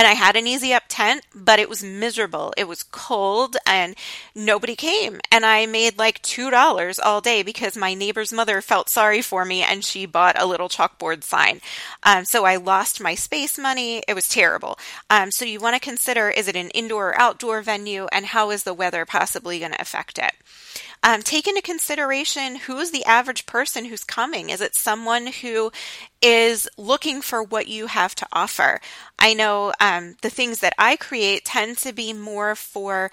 And 0.00 0.06
I 0.06 0.14
had 0.14 0.34
an 0.34 0.46
easy 0.46 0.72
up 0.72 0.84
tent, 0.88 1.26
but 1.34 1.58
it 1.58 1.68
was 1.68 1.84
miserable. 1.84 2.54
It 2.56 2.66
was 2.66 2.82
cold 2.84 3.58
and 3.66 3.94
nobody 4.34 4.74
came. 4.74 5.20
And 5.30 5.44
I 5.44 5.66
made 5.66 5.98
like 5.98 6.22
$2 6.22 6.98
all 7.04 7.20
day 7.20 7.42
because 7.42 7.76
my 7.76 7.92
neighbor's 7.92 8.32
mother 8.32 8.62
felt 8.62 8.88
sorry 8.88 9.20
for 9.20 9.44
me 9.44 9.60
and 9.60 9.84
she 9.84 10.06
bought 10.06 10.40
a 10.40 10.46
little 10.46 10.70
chalkboard 10.70 11.22
sign. 11.22 11.60
Um, 12.02 12.24
so 12.24 12.46
I 12.46 12.56
lost 12.56 12.98
my 12.98 13.14
space 13.14 13.58
money. 13.58 14.02
It 14.08 14.14
was 14.14 14.26
terrible. 14.26 14.78
Um, 15.10 15.30
so 15.30 15.44
you 15.44 15.60
want 15.60 15.74
to 15.74 15.80
consider 15.80 16.30
is 16.30 16.48
it 16.48 16.56
an 16.56 16.70
indoor 16.70 17.10
or 17.10 17.20
outdoor 17.20 17.60
venue 17.60 18.06
and 18.10 18.24
how 18.24 18.50
is 18.50 18.62
the 18.62 18.72
weather 18.72 19.04
possibly 19.04 19.58
going 19.58 19.72
to 19.72 19.82
affect 19.82 20.18
it? 20.18 20.32
Um, 21.02 21.22
take 21.22 21.46
into 21.46 21.62
consideration 21.62 22.56
who 22.56 22.78
is 22.78 22.90
the 22.90 23.04
average 23.04 23.46
person 23.46 23.86
who's 23.86 24.04
coming. 24.04 24.50
Is 24.50 24.60
it 24.60 24.74
someone 24.74 25.28
who 25.28 25.72
is 26.22 26.68
looking 26.76 27.20
for 27.22 27.42
what 27.42 27.68
you 27.68 27.86
have 27.86 28.14
to 28.16 28.26
offer? 28.32 28.80
I 29.18 29.34
know 29.34 29.72
um, 29.80 30.16
the 30.22 30.30
things 30.30 30.60
that 30.60 30.74
I 30.78 30.96
create 30.96 31.44
tend 31.44 31.78
to 31.78 31.92
be 31.92 32.12
more 32.12 32.54
for 32.54 33.10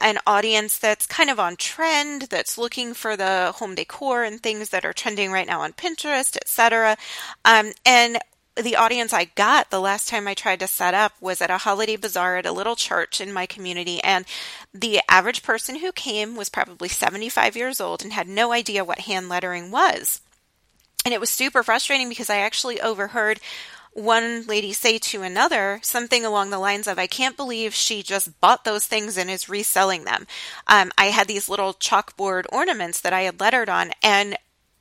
an 0.00 0.18
audience 0.26 0.78
that's 0.78 1.06
kind 1.06 1.30
of 1.30 1.40
on 1.40 1.56
trend, 1.56 2.22
that's 2.22 2.58
looking 2.58 2.94
for 2.94 3.16
the 3.16 3.52
home 3.56 3.74
decor 3.74 4.22
and 4.22 4.40
things 4.40 4.70
that 4.70 4.84
are 4.84 4.92
trending 4.92 5.32
right 5.32 5.46
now 5.46 5.60
on 5.60 5.72
Pinterest, 5.72 6.36
etc. 6.36 6.96
Um, 7.44 7.72
and 7.84 8.18
the 8.62 8.76
audience 8.76 9.12
I 9.12 9.24
got 9.24 9.70
the 9.70 9.80
last 9.80 10.08
time 10.08 10.26
I 10.26 10.34
tried 10.34 10.60
to 10.60 10.66
set 10.66 10.94
up 10.94 11.12
was 11.20 11.40
at 11.40 11.50
a 11.50 11.58
holiday 11.58 11.96
bazaar 11.96 12.36
at 12.36 12.46
a 12.46 12.52
little 12.52 12.76
church 12.76 13.20
in 13.20 13.32
my 13.32 13.46
community. 13.46 14.02
And 14.02 14.24
the 14.74 15.00
average 15.08 15.42
person 15.42 15.76
who 15.76 15.92
came 15.92 16.36
was 16.36 16.48
probably 16.48 16.88
75 16.88 17.56
years 17.56 17.80
old 17.80 18.02
and 18.02 18.12
had 18.12 18.28
no 18.28 18.52
idea 18.52 18.84
what 18.84 19.00
hand 19.00 19.28
lettering 19.28 19.70
was. 19.70 20.20
And 21.04 21.14
it 21.14 21.20
was 21.20 21.30
super 21.30 21.62
frustrating 21.62 22.08
because 22.08 22.30
I 22.30 22.38
actually 22.38 22.80
overheard 22.80 23.40
one 23.92 24.46
lady 24.46 24.72
say 24.72 24.98
to 24.98 25.22
another 25.22 25.80
something 25.82 26.24
along 26.24 26.50
the 26.50 26.58
lines 26.58 26.86
of, 26.86 26.98
I 26.98 27.06
can't 27.06 27.36
believe 27.36 27.74
she 27.74 28.02
just 28.02 28.40
bought 28.40 28.64
those 28.64 28.86
things 28.86 29.16
and 29.16 29.30
is 29.30 29.48
reselling 29.48 30.04
them. 30.04 30.26
Um, 30.66 30.92
I 30.96 31.06
had 31.06 31.26
these 31.26 31.48
little 31.48 31.74
chalkboard 31.74 32.44
ornaments 32.52 33.00
that 33.00 33.12
I 33.12 33.22
had 33.22 33.40
lettered 33.40 33.68
on, 33.68 33.92
and 34.02 34.36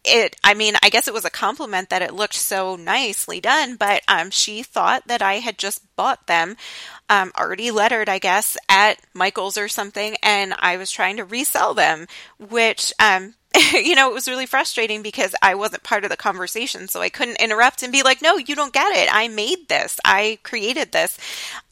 it 0.08 0.36
i 0.44 0.54
mean 0.54 0.74
i 0.82 0.90
guess 0.90 1.08
it 1.08 1.14
was 1.14 1.26
a 1.26 1.30
compliment 1.30 1.90
that 1.90 2.02
it 2.02 2.14
looked 2.14 2.36
so 2.36 2.76
nicely 2.76 3.42
done 3.42 3.76
but 3.76 4.02
um, 4.08 4.30
she 4.30 4.64
thought 4.64 5.06
that 5.08 5.22
i 5.22 5.36
had 5.36 5.58
just 5.58 5.84
bought 5.96 6.28
them 6.28 6.56
um, 7.10 7.32
already 7.38 7.72
lettered 7.72 8.08
i 8.08 8.18
guess 8.18 8.56
at 8.70 9.00
michael's 9.14 9.58
or 9.58 9.68
something 9.68 10.16
and 10.24 10.54
i 10.60 10.78
was 10.78 10.92
trying 10.92 11.18
to 11.18 11.26
resell 11.26 11.74
them 11.74 12.08
which 12.40 12.94
um, 13.00 13.34
you 13.74 13.96
know, 13.96 14.10
it 14.10 14.14
was 14.14 14.28
really 14.28 14.46
frustrating 14.46 15.02
because 15.02 15.36
I 15.42 15.56
wasn't 15.56 15.84
part 15.84 16.04
of 16.04 16.10
the 16.10 16.18
conversation. 16.18 16.88
So 16.88 17.02
I 17.02 17.10
couldn't 17.10 17.42
interrupt 17.42 17.84
and 17.84 17.92
be 17.92 18.04
like, 18.04 18.22
no, 18.22 18.38
you 18.38 18.56
don't 18.56 18.74
get 18.74 18.96
it. 18.96 19.10
I 19.12 19.28
made 19.28 19.68
this. 19.68 20.00
I 20.06 20.40
created 20.44 20.92
this. 20.92 21.18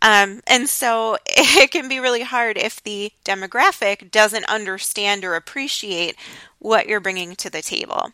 Um, 0.02 0.42
and 0.48 0.70
so 0.70 1.18
it 1.28 1.72
can 1.72 1.88
be 1.88 2.00
really 2.00 2.24
hard 2.24 2.58
if 2.58 2.82
the 2.84 3.12
demographic 3.24 4.12
doesn't 4.12 4.46
understand 4.46 5.24
or 5.24 5.36
appreciate 5.36 6.16
what 6.60 6.88
you're 6.88 7.00
bringing 7.00 7.36
to 7.36 7.50
the 7.50 7.62
table. 7.62 8.12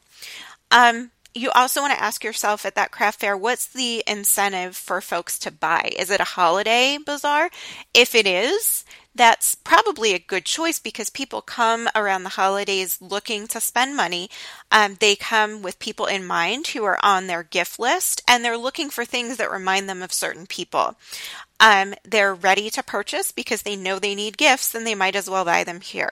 Um, 0.71 1.11
you 1.33 1.49
also 1.51 1.81
want 1.81 1.93
to 1.93 2.03
ask 2.03 2.23
yourself 2.23 2.65
at 2.65 2.75
that 2.75 2.91
craft 2.91 3.19
fair 3.21 3.37
what's 3.37 3.67
the 3.67 4.03
incentive 4.07 4.75
for 4.75 5.01
folks 5.01 5.39
to 5.39 5.51
buy? 5.51 5.91
Is 5.97 6.09
it 6.09 6.19
a 6.19 6.25
holiday 6.25 6.97
bazaar? 7.03 7.49
If 7.93 8.15
it 8.15 8.27
is, 8.27 8.83
that's 9.13 9.55
probably 9.55 10.13
a 10.13 10.19
good 10.19 10.45
choice 10.45 10.79
because 10.79 11.09
people 11.09 11.41
come 11.41 11.89
around 11.95 12.23
the 12.23 12.29
holidays 12.29 12.97
looking 13.01 13.47
to 13.47 13.59
spend 13.59 13.95
money. 13.95 14.29
Um, 14.71 14.97
they 14.99 15.15
come 15.15 15.61
with 15.61 15.79
people 15.79 16.05
in 16.05 16.25
mind 16.25 16.67
who 16.67 16.83
are 16.85 16.99
on 17.03 17.27
their 17.27 17.43
gift 17.43 17.79
list 17.79 18.21
and 18.27 18.43
they're 18.43 18.57
looking 18.57 18.89
for 18.89 19.03
things 19.03 19.37
that 19.37 19.51
remind 19.51 19.89
them 19.89 20.01
of 20.01 20.13
certain 20.13 20.47
people. 20.47 20.95
Um, 21.59 21.93
they're 22.03 22.33
ready 22.33 22.69
to 22.71 22.83
purchase 22.83 23.31
because 23.31 23.63
they 23.63 23.75
know 23.75 23.99
they 23.99 24.15
need 24.15 24.37
gifts 24.37 24.73
and 24.73 24.87
they 24.87 24.95
might 24.95 25.15
as 25.15 25.29
well 25.29 25.45
buy 25.45 25.63
them 25.63 25.81
here. 25.81 26.11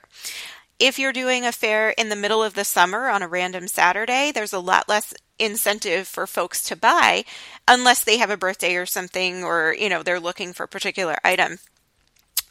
If 0.79 0.97
you're 0.97 1.11
doing 1.11 1.45
a 1.45 1.51
fair 1.51 1.89
in 1.89 2.07
the 2.07 2.15
middle 2.15 2.41
of 2.41 2.53
the 2.53 2.63
summer 2.63 3.09
on 3.09 3.21
a 3.21 3.27
random 3.27 3.67
Saturday, 3.67 4.31
there's 4.31 4.53
a 4.53 4.59
lot 4.59 4.87
less 4.87 5.13
incentive 5.37 6.07
for 6.07 6.25
folks 6.25 6.63
to 6.63 6.75
buy 6.77 7.25
unless 7.67 8.03
they 8.03 8.17
have 8.17 8.29
a 8.29 8.37
birthday 8.37 8.75
or 8.75 8.85
something 8.85 9.43
or, 9.43 9.75
you 9.77 9.89
know, 9.89 10.03
they're 10.03 10.21
looking 10.21 10.53
for 10.53 10.63
a 10.63 10.69
particular 10.69 11.17
item. 11.23 11.59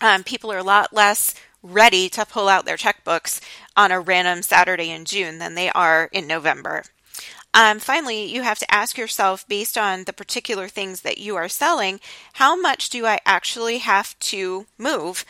Um, 0.03 0.25
people 0.25 0.53
are 0.53 0.59
a 0.59 0.63
lot 0.63 0.93
less 0.93 1.35
ready 1.63 2.11
to 2.11 2.27
pull 2.27 2.49
out 2.49 2.67
their 2.67 2.77
checkbooks 2.77 3.41
on 3.77 3.91
a 3.91 3.99
random 3.99 4.43
Saturday 4.43 4.91
in 4.91 5.07
June 5.07 5.39
than 5.39 5.55
they 5.55 5.71
are 5.71 6.11
in 6.13 6.27
November. 6.27 6.85
Um, 7.55 7.79
finally, 7.79 8.27
you 8.27 8.43
have 8.43 8.59
to 8.59 8.73
ask 8.73 8.99
yourself, 8.99 9.49
based 9.49 9.79
on 9.79 10.05
the 10.05 10.13
particular 10.13 10.69
things 10.69 11.01
that 11.01 11.19
you 11.19 11.35
are 11.37 11.49
selling, 11.49 11.99
how 12.35 12.61
much 12.61 12.91
do 12.91 13.07
I 13.07 13.21
actually 13.25 13.79
have 13.79 14.19
to 14.21 14.67
move? 14.77 15.25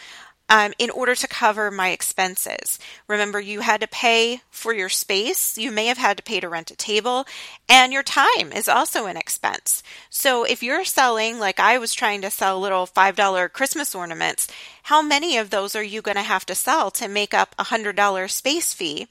Um, 0.49 0.73
in 0.78 0.90
order 0.90 1.14
to 1.14 1.28
cover 1.28 1.71
my 1.71 1.90
expenses. 1.90 2.78
Remember, 3.07 3.40
you 3.40 3.61
had 3.61 3.81
to 3.81 3.88
pay 3.88 4.40
for 4.50 4.73
your 4.73 4.88
space. 4.88 5.59
You 5.59 5.71
may 5.71 5.87
have 5.87 5.99
had 5.99 6.17
to 6.17 6.23
pay 6.23 6.40
to 6.40 6.49
rent 6.49 6.71
a 6.71 6.76
table, 6.76 7.26
and 7.69 7.93
your 7.93 8.02
time 8.02 8.52
is 8.55 8.69
also 8.69 9.07
an 9.07 9.17
expense. 9.17 9.83
So, 10.11 10.45
if 10.45 10.62
you're 10.62 10.85
selling, 10.85 11.38
like 11.38 11.61
I 11.61 11.78
was 11.78 11.95
trying 11.95 12.23
to 12.23 12.31
sell 12.31 12.59
little 12.61 12.87
$5 12.87 13.52
Christmas 13.52 13.95
ornaments, 13.95 14.49
how 14.85 15.02
many 15.02 15.37
of 15.37 15.50
those 15.50 15.76
are 15.76 15.83
you 15.83 16.00
going 16.00 16.17
to 16.17 16.23
have 16.23 16.47
to 16.47 16.55
sell 16.55 16.90
to 16.93 17.09
make 17.09 17.35
up 17.35 17.55
a 17.59 17.64
$100 17.64 18.31
space 18.31 18.73
fee? 18.73 19.07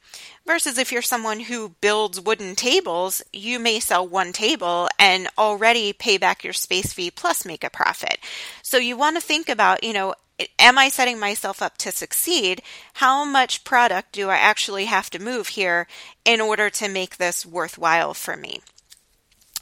Versus 0.46 0.77
if 0.77 0.91
you're 0.94 1.01
someone 1.01 1.41
who 1.41 1.75
builds 1.82 2.22
wooden 2.22 2.56
tables, 2.56 3.22
you 3.34 3.60
may 3.60 3.79
sell 3.82 4.08
one 4.08 4.32
table 4.32 4.88
and 4.98 5.27
already 5.38 5.91
pay 5.91 6.17
back 6.17 6.44
your 6.44 6.53
space 6.53 6.94
fee 6.94 7.12
plus 7.12 7.46
make 7.46 7.65
a 7.65 7.70
profit. 7.70 8.17
So 8.63 8.77
you 8.77 8.96
want 8.96 9.17
to 9.17 9.22
think 9.22 9.50
about, 9.50 9.84
you 9.84 9.91
know, 9.91 10.15
am 10.60 10.77
I 10.77 10.89
setting 10.89 11.20
myself 11.20 11.62
up 11.62 11.77
to 11.79 11.91
succeed? 11.91 12.62
How 12.96 13.25
much 13.25 13.63
product 13.63 14.12
do 14.12 14.29
I 14.29 14.38
actually 14.38 14.86
have 14.86 15.10
to 15.12 15.20
move 15.20 15.50
here 15.50 15.88
in 16.25 16.41
order 16.41 16.70
to 16.70 16.88
make 16.88 17.17
this 17.17 17.46
worthwhile 17.46 18.13
for 18.13 18.38
me? 18.38 18.62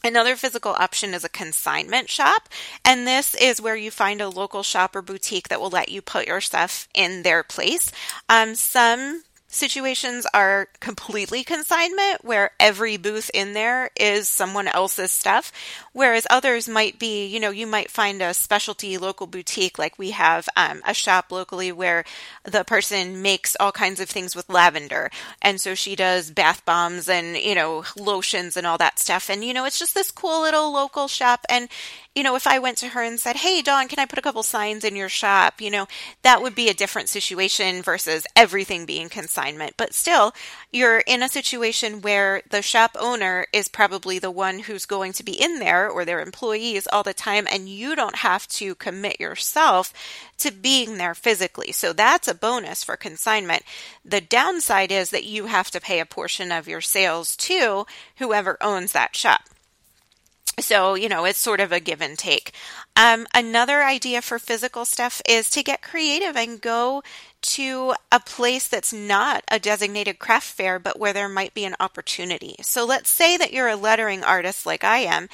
Another 0.03 0.35
physical 0.35 0.73
option 0.73 1.15
is 1.15 1.23
a 1.23 1.29
consignment 1.29 2.09
shop, 2.09 2.47
and 2.83 3.07
this 3.07 3.33
is 3.33 3.59
where 3.59 3.75
you 3.75 3.89
find 3.89 4.21
a 4.21 4.29
local 4.29 4.61
shop 4.61 4.95
or 4.95 5.01
boutique 5.01 5.49
that 5.49 5.59
will 5.59 5.71
let 5.71 5.89
you 5.89 5.99
put 5.99 6.27
your 6.27 6.41
stuff 6.41 6.87
in 6.93 7.23
their 7.23 7.41
place. 7.41 7.91
Um, 8.29 8.53
some 8.53 9.23
situations 9.55 10.27
are 10.33 10.67
completely 10.79 11.43
consignment, 11.43 12.23
where 12.23 12.51
every 12.59 12.97
booth 12.97 13.31
in 13.33 13.53
there 13.53 13.89
is 13.95 14.27
someone 14.27 14.67
else's 14.67 15.11
stuff, 15.11 15.51
whereas 15.93 16.27
others 16.29 16.67
might 16.67 16.99
be, 16.99 17.25
you 17.25 17.39
know, 17.39 17.49
you 17.49 17.65
might 17.65 17.89
find 17.89 18.21
a 18.21 18.33
specialty 18.33 18.97
local 18.97 19.27
boutique, 19.27 19.79
like 19.79 19.97
we 19.97 20.11
have 20.11 20.47
um, 20.55 20.81
a 20.85 20.93
shop 20.93 21.31
locally 21.31 21.71
where 21.71 22.03
the 22.43 22.63
person 22.63 23.21
makes 23.21 23.55
all 23.59 23.71
kinds 23.71 23.99
of 23.99 24.09
things 24.09 24.35
with 24.35 24.49
lavender. 24.49 25.09
And 25.41 25.59
so 25.59 25.73
she 25.75 25.95
does 25.95 26.31
bath 26.31 26.63
bombs 26.65 27.07
and, 27.07 27.35
you 27.37 27.55
know, 27.55 27.83
lotions 27.97 28.57
and 28.57 28.67
all 28.67 28.77
that 28.77 28.99
stuff. 28.99 29.29
And, 29.29 29.43
you 29.43 29.53
know, 29.53 29.65
it's 29.65 29.79
just 29.79 29.95
this 29.95 30.11
cool 30.11 30.41
little 30.41 30.71
local 30.71 31.07
shop. 31.07 31.45
And 31.49 31.69
you 32.15 32.23
know, 32.23 32.35
if 32.35 32.47
I 32.47 32.59
went 32.59 32.77
to 32.77 32.89
her 32.89 33.03
and 33.03 33.19
said, 33.19 33.35
Hey, 33.35 33.61
Dawn, 33.61 33.89
can 33.89 33.99
I 33.99 34.05
put 34.05 34.17
a 34.17 34.21
couple 34.21 34.41
signs 34.41 34.85
in 34.85 34.95
your 34.95 35.09
shop? 35.09 35.59
You 35.59 35.69
know, 35.69 35.87
that 36.21 36.41
would 36.41 36.55
be 36.55 36.69
a 36.69 36.73
different 36.73 37.09
situation 37.09 37.81
versus 37.81 38.25
everything 38.35 38.85
being 38.85 39.09
consignment. 39.09 39.73
But 39.75 39.93
still, 39.93 40.33
you're 40.71 40.99
in 40.99 41.21
a 41.21 41.29
situation 41.29 42.01
where 42.01 42.41
the 42.49 42.61
shop 42.61 42.95
owner 42.97 43.47
is 43.51 43.67
probably 43.67 44.17
the 44.17 44.31
one 44.31 44.59
who's 44.59 44.85
going 44.85 45.11
to 45.13 45.23
be 45.23 45.33
in 45.33 45.59
there 45.59 45.89
or 45.89 46.05
their 46.05 46.21
employees 46.21 46.87
all 46.91 47.03
the 47.03 47.13
time, 47.13 47.47
and 47.51 47.67
you 47.67 47.95
don't 47.95 48.17
have 48.17 48.47
to 48.47 48.75
commit 48.75 49.19
yourself 49.19 49.93
to 50.37 50.51
being 50.51 50.97
there 50.97 51.15
physically. 51.15 51.73
So 51.73 51.91
that's 51.91 52.29
a 52.29 52.33
bonus 52.33 52.83
for 52.83 52.95
consignment. 52.95 53.63
The 54.05 54.21
downside 54.21 54.91
is 54.91 55.09
that 55.09 55.25
you 55.25 55.47
have 55.47 55.69
to 55.71 55.81
pay 55.81 55.99
a 55.99 56.05
portion 56.05 56.51
of 56.51 56.67
your 56.67 56.81
sales 56.81 57.35
to 57.37 57.85
whoever 58.17 58.57
owns 58.61 58.93
that 58.93 59.15
shop. 59.15 59.41
So, 60.59 60.95
you 60.95 61.09
know, 61.09 61.25
it's 61.25 61.39
sort 61.39 61.59
of 61.59 61.71
a 61.71 61.79
give 61.79 62.01
and 62.01 62.17
take. 62.17 62.53
Um, 62.95 63.27
another 63.33 63.83
idea 63.83 64.21
for 64.21 64.39
physical 64.39 64.85
stuff 64.85 65.21
is 65.27 65.49
to 65.51 65.63
get 65.63 65.81
creative 65.81 66.37
and 66.37 66.61
go 66.61 67.03
to 67.41 67.93
a 68.11 68.19
place 68.19 68.67
that's 68.67 68.93
not 68.93 69.43
a 69.51 69.59
designated 69.59 70.17
craft 70.17 70.47
fair, 70.47 70.79
but 70.79 70.97
where 70.99 71.13
there 71.13 71.29
might 71.29 71.53
be 71.53 71.65
an 71.65 71.75
opportunity. 71.79 72.55
So, 72.61 72.85
let's 72.85 73.09
say 73.09 73.37
that 73.37 73.53
you're 73.53 73.67
a 73.67 73.75
lettering 73.75 74.23
artist 74.23 74.65
like 74.65 74.83
I 74.83 74.99
am 74.99 75.27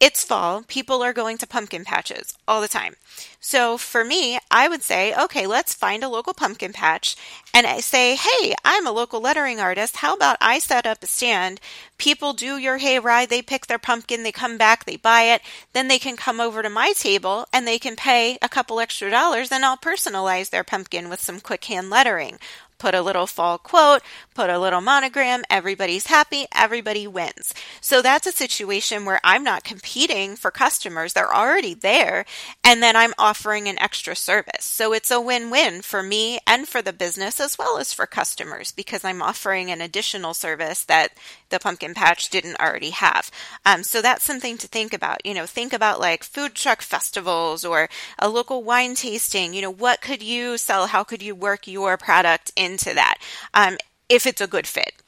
it's 0.00 0.24
fall. 0.24 0.62
People 0.66 1.02
are 1.02 1.12
going 1.12 1.36
to 1.38 1.46
pumpkin 1.46 1.84
patches 1.84 2.34
all 2.48 2.62
the 2.62 2.68
time. 2.68 2.94
So 3.38 3.76
for 3.76 4.02
me, 4.02 4.38
I 4.50 4.66
would 4.66 4.82
say, 4.82 5.14
okay, 5.14 5.46
let's 5.46 5.74
find 5.74 6.02
a 6.02 6.08
local 6.08 6.32
pumpkin 6.32 6.72
patch 6.72 7.16
and 7.52 7.66
I 7.66 7.80
say, 7.80 8.16
hey, 8.16 8.54
I'm 8.64 8.86
a 8.86 8.92
local 8.92 9.20
lettering 9.20 9.60
artist. 9.60 9.96
How 9.96 10.14
about 10.14 10.38
I 10.40 10.58
set 10.58 10.86
up 10.86 11.02
a 11.02 11.06
stand? 11.06 11.60
People 11.98 12.32
do 12.32 12.56
your 12.56 12.78
hay 12.78 12.98
ride, 12.98 13.28
they 13.28 13.42
pick 13.42 13.66
their 13.66 13.78
pumpkin, 13.78 14.22
they 14.22 14.32
come 14.32 14.56
back, 14.56 14.86
they 14.86 14.96
buy 14.96 15.22
it, 15.22 15.42
then 15.74 15.88
they 15.88 15.98
can 15.98 16.16
come 16.16 16.40
over 16.40 16.62
to 16.62 16.70
my 16.70 16.92
table 16.92 17.46
and 17.52 17.66
they 17.66 17.78
can 17.78 17.94
pay 17.94 18.38
a 18.40 18.48
couple 18.48 18.80
extra 18.80 19.10
dollars 19.10 19.52
and 19.52 19.64
I'll 19.66 19.76
personalize 19.76 20.48
their 20.48 20.64
pumpkin 20.64 21.10
with 21.10 21.20
some 21.20 21.40
quick 21.40 21.64
hand 21.66 21.90
lettering 21.90 22.38
put 22.80 22.94
a 22.94 23.02
little 23.02 23.28
fall 23.28 23.58
quote, 23.58 24.02
put 24.34 24.50
a 24.50 24.58
little 24.58 24.80
monogram, 24.80 25.44
everybody's 25.48 26.06
happy, 26.06 26.46
everybody 26.52 27.06
wins. 27.06 27.54
So 27.80 28.02
that's 28.02 28.26
a 28.26 28.32
situation 28.32 29.04
where 29.04 29.20
I'm 29.22 29.44
not 29.44 29.62
competing 29.62 30.34
for 30.34 30.50
customers, 30.50 31.12
they're 31.12 31.32
already 31.32 31.74
there, 31.74 32.24
and 32.64 32.82
then 32.82 32.96
I'm 32.96 33.14
offering 33.18 33.68
an 33.68 33.78
extra 33.78 34.16
service. 34.16 34.64
So 34.64 34.92
it's 34.92 35.12
a 35.12 35.20
win 35.20 35.50
win 35.50 35.82
for 35.82 36.02
me 36.02 36.40
and 36.46 36.66
for 36.66 36.82
the 36.82 36.92
business 36.92 37.38
as 37.38 37.58
well 37.58 37.78
as 37.78 37.92
for 37.92 38.06
customers 38.06 38.72
because 38.72 39.04
I'm 39.04 39.22
offering 39.22 39.70
an 39.70 39.80
additional 39.80 40.34
service 40.34 40.82
that 40.84 41.12
the 41.50 41.58
pumpkin 41.58 41.94
patch 41.94 42.30
didn't 42.30 42.60
already 42.60 42.90
have. 42.90 43.30
Um, 43.66 43.82
so 43.82 44.00
that's 44.00 44.24
something 44.24 44.56
to 44.58 44.68
think 44.68 44.92
about. 44.92 45.24
You 45.24 45.34
know, 45.34 45.46
think 45.46 45.72
about 45.72 46.00
like 46.00 46.24
food 46.24 46.54
truck 46.54 46.82
festivals 46.82 47.64
or 47.64 47.88
a 48.18 48.28
local 48.28 48.62
wine 48.62 48.94
tasting. 48.94 49.54
You 49.54 49.62
know, 49.62 49.70
what 49.70 50.00
could 50.00 50.22
you 50.22 50.56
sell? 50.58 50.86
How 50.86 51.04
could 51.04 51.22
you 51.22 51.34
work 51.34 51.66
your 51.66 51.96
product 51.96 52.52
into 52.56 52.94
that? 52.94 53.18
Um, 53.54 53.76
if 54.10 54.26
it's 54.26 54.42
a 54.42 54.46
good 54.46 54.66
fit 54.66 55.00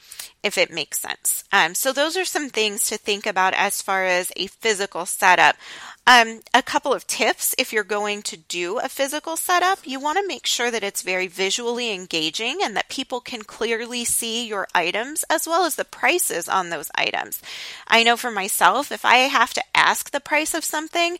if 0.43 0.59
it 0.59 0.73
makes 0.73 0.99
sense. 1.01 1.45
Um, 1.53 1.75
so 1.75 1.93
those 1.93 2.17
are 2.17 2.25
some 2.25 2.51
things 2.51 2.87
to 2.89 2.99
think 2.99 3.27
about 3.27 3.55
as 3.55 3.81
far 3.81 4.05
as 4.05 4.33
a 4.37 4.49
physical 4.49 5.07
setup. 5.07 5.57
Um, 6.05 6.41
a 6.53 6.63
couple 6.63 6.93
of 6.93 7.07
tips 7.07 7.55
if 7.59 7.73
you're 7.73 7.85
going 7.85 8.23
to 8.23 8.37
do 8.37 8.79
a 8.81 8.89
physical 8.89 9.37
setup, 9.37 9.79
you 9.85 10.01
want 10.01 10.19
to 10.19 10.27
make 10.27 10.47
sure 10.47 10.69
that 10.73 10.83
it's 10.83 11.03
very 11.03 11.29
visually 11.29 11.93
engaging 11.93 12.59
and 12.61 12.77
that 12.77 12.89
people 12.89 13.21
can 13.21 13.43
clearly 13.43 14.05
see 14.05 14.45
your 14.45 14.67
items 14.75 15.25
as 15.31 15.47
well 15.47 15.65
as 15.65 15.77
the 15.77 15.85
prices 15.85 16.49
on 16.49 16.71
those 16.71 16.91
items. 16.97 17.41
I 17.87 18.03
know 18.03 18.17
for 18.17 18.33
myself, 18.33 18.91
if 18.91 19.05
I 19.05 19.19
have 19.19 19.55
to 19.55 19.63
ask 19.77 20.11
the 20.11 20.21
price 20.21 20.55
of 20.55 20.65
something, 20.65 21.19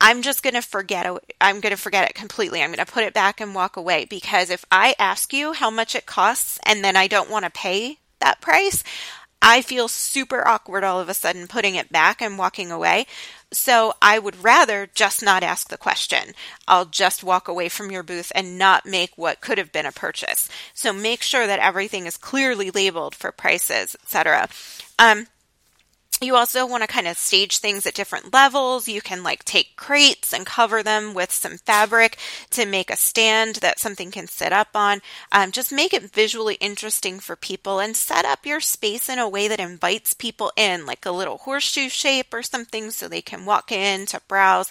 I'm 0.00 0.22
just 0.22 0.42
going 0.42 0.54
to 0.54 0.62
forget 0.62 1.06
I'm 1.40 1.60
going 1.60 1.74
to 1.74 1.80
forget 1.80 2.08
it 2.08 2.14
completely. 2.14 2.62
I'm 2.62 2.70
going 2.70 2.84
to 2.84 2.92
put 2.92 3.04
it 3.04 3.14
back 3.14 3.40
and 3.40 3.54
walk 3.54 3.76
away 3.76 4.04
because 4.04 4.50
if 4.50 4.64
I 4.70 4.94
ask 4.98 5.32
you 5.32 5.52
how 5.52 5.70
much 5.70 5.94
it 5.94 6.06
costs 6.06 6.58
and 6.64 6.84
then 6.84 6.96
I 6.96 7.08
don't 7.08 7.30
want 7.30 7.44
to 7.44 7.50
pay 7.50 7.98
that 8.20 8.40
price, 8.40 8.84
I 9.40 9.62
feel 9.62 9.88
super 9.88 10.46
awkward 10.46 10.84
all 10.84 11.00
of 11.00 11.08
a 11.08 11.14
sudden 11.14 11.46
putting 11.46 11.74
it 11.74 11.92
back 11.92 12.20
and 12.20 12.38
walking 12.38 12.70
away. 12.70 13.06
So 13.52 13.94
I 14.02 14.18
would 14.18 14.42
rather 14.42 14.88
just 14.94 15.22
not 15.22 15.42
ask 15.42 15.68
the 15.68 15.78
question. 15.78 16.34
I'll 16.66 16.84
just 16.84 17.24
walk 17.24 17.48
away 17.48 17.68
from 17.68 17.90
your 17.90 18.02
booth 18.02 18.30
and 18.34 18.58
not 18.58 18.84
make 18.84 19.16
what 19.16 19.40
could 19.40 19.58
have 19.58 19.72
been 19.72 19.86
a 19.86 19.92
purchase. 19.92 20.48
So 20.74 20.92
make 20.92 21.22
sure 21.22 21.46
that 21.46 21.60
everything 21.60 22.06
is 22.06 22.16
clearly 22.16 22.70
labeled 22.70 23.14
for 23.14 23.32
prices, 23.32 23.96
etc. 24.02 24.48
Um, 24.98 25.28
you 26.20 26.36
also 26.36 26.66
want 26.66 26.82
to 26.82 26.88
kind 26.88 27.06
of 27.06 27.16
stage 27.16 27.58
things 27.58 27.86
at 27.86 27.94
different 27.94 28.32
levels. 28.32 28.88
You 28.88 29.00
can 29.00 29.22
like 29.22 29.44
take 29.44 29.76
crates 29.76 30.32
and 30.32 30.44
cover 30.44 30.82
them 30.82 31.14
with 31.14 31.30
some 31.30 31.58
fabric 31.58 32.18
to 32.50 32.66
make 32.66 32.90
a 32.90 32.96
stand 32.96 33.56
that 33.56 33.78
something 33.78 34.10
can 34.10 34.26
sit 34.26 34.52
up 34.52 34.68
on. 34.74 35.00
Um, 35.32 35.52
just 35.52 35.72
make 35.72 35.94
it 35.94 36.10
visually 36.12 36.56
interesting 36.56 37.20
for 37.20 37.36
people 37.36 37.78
and 37.78 37.96
set 37.96 38.24
up 38.24 38.44
your 38.44 38.60
space 38.60 39.08
in 39.08 39.18
a 39.18 39.28
way 39.28 39.48
that 39.48 39.60
invites 39.60 40.14
people 40.14 40.52
in, 40.56 40.86
like 40.86 41.06
a 41.06 41.12
little 41.12 41.38
horseshoe 41.38 41.88
shape 41.88 42.32
or 42.34 42.42
something 42.42 42.90
so 42.90 43.06
they 43.06 43.22
can 43.22 43.44
walk 43.44 43.70
in 43.70 44.06
to 44.06 44.20
browse. 44.28 44.70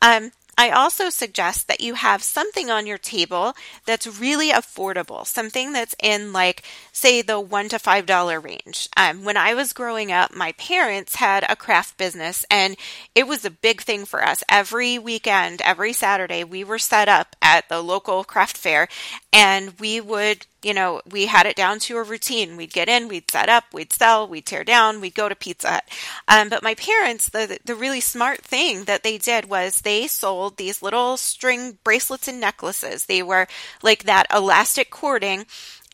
Um, 0.00 0.32
I 0.58 0.70
also 0.70 1.10
suggest 1.10 1.68
that 1.68 1.80
you 1.82 1.94
have 1.94 2.22
something 2.22 2.70
on 2.70 2.86
your 2.86 2.96
table 2.98 3.54
that's 3.84 4.20
really 4.20 4.50
affordable, 4.50 5.26
something 5.26 5.72
that's 5.72 5.94
in 6.02 6.32
like, 6.32 6.62
say, 6.92 7.20
the 7.20 7.38
one 7.38 7.68
to 7.68 7.78
five 7.78 8.06
dollar 8.06 8.40
range. 8.40 8.88
Um, 8.96 9.24
when 9.24 9.36
I 9.36 9.54
was 9.54 9.74
growing 9.74 10.10
up, 10.10 10.34
my 10.34 10.52
parents 10.52 11.16
had 11.16 11.44
a 11.48 11.56
craft 11.56 11.98
business, 11.98 12.46
and 12.50 12.76
it 13.14 13.26
was 13.26 13.44
a 13.44 13.50
big 13.50 13.82
thing 13.82 14.06
for 14.06 14.24
us. 14.24 14.42
Every 14.48 14.98
weekend, 14.98 15.60
every 15.62 15.92
Saturday, 15.92 16.42
we 16.42 16.64
were 16.64 16.78
set 16.78 17.08
up 17.08 17.36
at 17.42 17.68
the 17.68 17.82
local 17.82 18.24
craft 18.24 18.56
fair, 18.56 18.88
and 19.32 19.78
we 19.78 20.00
would 20.00 20.46
you 20.62 20.74
know, 20.74 21.00
we 21.10 21.26
had 21.26 21.46
it 21.46 21.56
down 21.56 21.78
to 21.80 21.96
a 21.96 22.02
routine. 22.02 22.56
We'd 22.56 22.72
get 22.72 22.88
in, 22.88 23.08
we'd 23.08 23.30
set 23.30 23.48
up, 23.48 23.64
we'd 23.72 23.92
sell, 23.92 24.26
we'd 24.26 24.46
tear 24.46 24.64
down, 24.64 25.00
we'd 25.00 25.14
go 25.14 25.28
to 25.28 25.36
Pizza 25.36 25.68
Hut. 25.68 25.84
Um, 26.28 26.48
but 26.48 26.62
my 26.62 26.74
parents, 26.74 27.28
the 27.28 27.58
the 27.64 27.74
really 27.74 28.00
smart 28.00 28.40
thing 28.42 28.84
that 28.84 29.02
they 29.02 29.18
did 29.18 29.48
was 29.48 29.80
they 29.80 30.06
sold 30.06 30.56
these 30.56 30.82
little 30.82 31.16
string 31.16 31.78
bracelets 31.84 32.28
and 32.28 32.40
necklaces. 32.40 33.06
They 33.06 33.22
were 33.22 33.46
like 33.82 34.04
that 34.04 34.26
elastic 34.34 34.90
cording. 34.90 35.46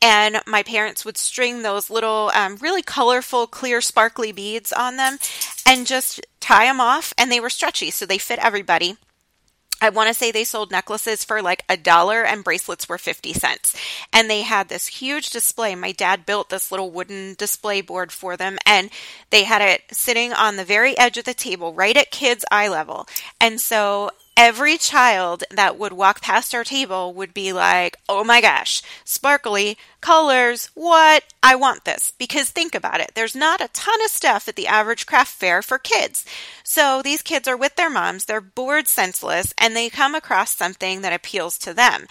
And 0.05 0.41
my 0.49 0.65
parents 0.65 1.05
would 1.05 1.17
string 1.17 1.63
those 1.63 1.89
little, 1.89 2.33
um, 2.35 2.57
really 2.57 2.83
colorful, 2.83 3.47
clear, 3.47 3.81
sparkly 3.81 4.33
beads 4.33 4.73
on 4.73 4.97
them 4.97 5.19
and 5.65 5.87
just 5.87 6.27
tie 6.41 6.65
them 6.65 6.81
off. 6.81 7.15
And 7.17 7.31
they 7.31 7.39
were 7.39 7.49
stretchy, 7.51 7.93
so 7.93 8.05
they 8.05 8.19
fit 8.19 8.41
everybody. 8.41 8.97
I 9.83 9.89
want 9.89 10.07
to 10.07 10.15
say 10.15 10.31
they 10.31 10.45
sold 10.45 10.71
necklaces 10.71 11.25
for 11.25 11.43
like 11.43 11.65
a 11.69 11.77
dollar 11.77 12.23
and 12.23 12.45
bracelets 12.45 12.89
were 12.89 12.99
50 12.99 13.33
cents. 13.33 13.77
And 14.13 14.31
they 14.31 14.43
had 14.43 14.69
this 14.69 14.87
huge 14.87 15.31
display. 15.31 15.75
My 15.75 15.91
dad 15.91 16.25
built 16.25 16.51
this 16.51 16.71
little 16.71 16.93
wooden 16.93 17.35
display 17.37 17.81
board 17.81 18.13
for 18.13 18.37
them 18.37 18.59
and 18.65 18.91
they 19.31 19.43
had 19.43 19.61
it 19.61 19.83
sitting 19.91 20.33
on 20.33 20.55
the 20.55 20.65
very 20.65 20.97
edge 20.97 21.19
of 21.19 21.25
the 21.25 21.35
table, 21.35 21.75
right 21.75 21.97
at 21.97 22.13
kids' 22.13 22.45
eye 22.49 22.69
level. 22.69 23.09
And 23.41 23.61
so 23.61 24.13
every 24.37 24.79
child 24.79 25.45
that 25.51 25.79
would 25.79 25.93
walk 25.93 26.21
past 26.21 26.55
our 26.55 26.65
table 26.65 27.13
would 27.13 27.35
be 27.35 27.53
like, 27.53 27.97
oh 28.09 28.25
my 28.25 28.41
gosh, 28.41 28.83
sparkly 29.05 29.77
colors, 30.01 30.71
what? 30.75 31.25
I 31.43 31.55
want 31.55 31.85
this. 31.85 32.13
Because 32.19 32.51
think 32.51 32.75
about 32.75 33.01
it, 33.01 33.13
there's 33.15 33.37
not 33.37 33.61
a 33.61 33.69
ton 33.69 34.03
of 34.05 34.11
stuff 34.11 34.49
at 34.49 34.57
the 34.57 34.67
average 34.67 35.07
craft 35.07 35.33
fair 35.33 35.63
for 35.63 35.79
kids. 35.79 36.25
So 36.65 37.03
these 37.03 37.23
kids 37.23 37.47
are 37.47 37.57
with 37.57 37.77
their 37.77 37.91
moms, 37.91 38.25
they're 38.25 38.41
bored 38.41 38.89
senseless, 38.89 39.53
and 39.59 39.77
they 39.77 39.91
come 39.91 40.15
across 40.15 40.57
something 40.57 41.03
that 41.03 41.13
appeals 41.13 41.59
to 41.59 41.75
them. 41.75 42.07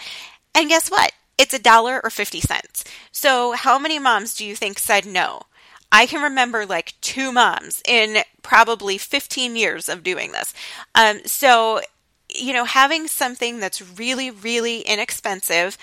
And 0.54 0.68
guess 0.68 0.90
what? 0.90 1.12
It's 1.38 1.54
a 1.54 1.58
dollar 1.58 2.00
or 2.04 2.10
50 2.10 2.40
cents. 2.40 2.84
So 3.10 3.52
how 3.52 3.78
many 3.78 3.98
moms 3.98 4.36
do 4.36 4.44
you 4.44 4.54
think 4.54 4.78
said 4.78 5.06
no? 5.06 5.42
I 5.90 6.06
can 6.06 6.22
remember 6.22 6.64
like 6.64 6.94
two 7.02 7.32
moms 7.32 7.82
in 7.86 8.22
probably 8.42 8.96
15 8.96 9.56
years 9.56 9.88
of 9.88 10.02
doing 10.02 10.32
this. 10.32 10.54
Um, 10.94 11.20
so 11.26 11.82
you 12.34 12.52
know, 12.52 12.64
having 12.64 13.06
something 13.08 13.60
that's 13.60 13.82
really, 13.98 14.30
really 14.30 14.80
inexpensive 14.80 15.76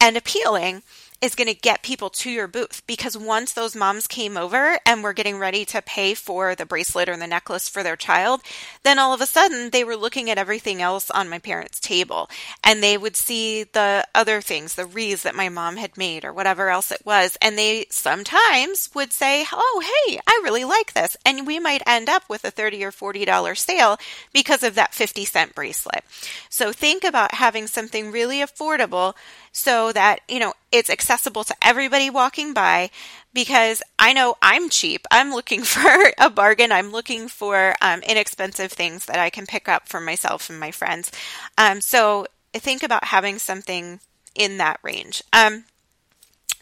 and 0.00 0.16
appealing 0.16 0.82
is 1.20 1.34
going 1.34 1.48
to 1.48 1.54
get 1.54 1.82
people 1.82 2.10
to 2.10 2.30
your 2.30 2.46
booth 2.46 2.82
because 2.86 3.16
once 3.16 3.52
those 3.52 3.74
moms 3.74 4.06
came 4.06 4.36
over 4.36 4.78
and 4.84 5.02
were 5.02 5.14
getting 5.14 5.38
ready 5.38 5.64
to 5.64 5.80
pay 5.80 6.14
for 6.14 6.54
the 6.54 6.66
bracelet 6.66 7.08
or 7.08 7.16
the 7.16 7.26
necklace 7.26 7.68
for 7.68 7.82
their 7.82 7.96
child, 7.96 8.42
then 8.82 8.98
all 8.98 9.14
of 9.14 9.20
a 9.20 9.26
sudden 9.26 9.70
they 9.70 9.82
were 9.82 9.96
looking 9.96 10.28
at 10.28 10.38
everything 10.38 10.82
else 10.82 11.10
on 11.10 11.28
my 11.28 11.38
parents' 11.38 11.80
table 11.80 12.28
and 12.62 12.82
they 12.82 12.98
would 12.98 13.16
see 13.16 13.64
the 13.64 14.06
other 14.14 14.40
things, 14.42 14.74
the 14.74 14.84
wreaths 14.84 15.22
that 15.22 15.34
my 15.34 15.48
mom 15.48 15.76
had 15.76 15.96
made 15.96 16.24
or 16.24 16.32
whatever 16.32 16.68
else 16.68 16.90
it 16.90 17.00
was. 17.04 17.38
And 17.40 17.56
they 17.56 17.86
sometimes 17.90 18.90
would 18.94 19.12
say, 19.12 19.46
Oh, 19.52 20.04
hey, 20.06 20.20
I 20.26 20.40
really 20.44 20.64
like 20.64 20.92
this. 20.92 21.16
And 21.24 21.46
we 21.46 21.58
might 21.58 21.82
end 21.86 22.08
up 22.08 22.24
with 22.28 22.44
a 22.44 22.50
30 22.50 22.84
or 22.84 22.92
$40 22.92 23.56
sale 23.56 23.96
because 24.32 24.62
of 24.62 24.74
that 24.74 24.94
50 24.94 25.24
cent 25.24 25.54
bracelet. 25.54 26.04
So 26.50 26.72
think 26.72 27.04
about 27.04 27.34
having 27.34 27.66
something 27.66 28.12
really 28.12 28.40
affordable 28.40 29.14
so 29.56 29.90
that, 29.90 30.20
you 30.28 30.38
know, 30.38 30.52
it's 30.70 30.90
accessible 30.90 31.42
to 31.42 31.56
everybody 31.62 32.10
walking 32.10 32.52
by 32.52 32.90
because 33.32 33.82
I 33.98 34.12
know 34.12 34.36
I'm 34.42 34.68
cheap. 34.68 35.06
I'm 35.10 35.32
looking 35.32 35.62
for 35.64 36.12
a 36.18 36.28
bargain. 36.28 36.72
I'm 36.72 36.92
looking 36.92 37.26
for 37.26 37.74
um, 37.80 38.02
inexpensive 38.02 38.70
things 38.70 39.06
that 39.06 39.18
I 39.18 39.30
can 39.30 39.46
pick 39.46 39.66
up 39.66 39.88
for 39.88 39.98
myself 39.98 40.50
and 40.50 40.60
my 40.60 40.72
friends. 40.72 41.10
Um, 41.56 41.80
so 41.80 42.26
think 42.52 42.82
about 42.82 43.04
having 43.04 43.38
something 43.38 44.00
in 44.34 44.58
that 44.58 44.78
range. 44.82 45.22
Um, 45.32 45.64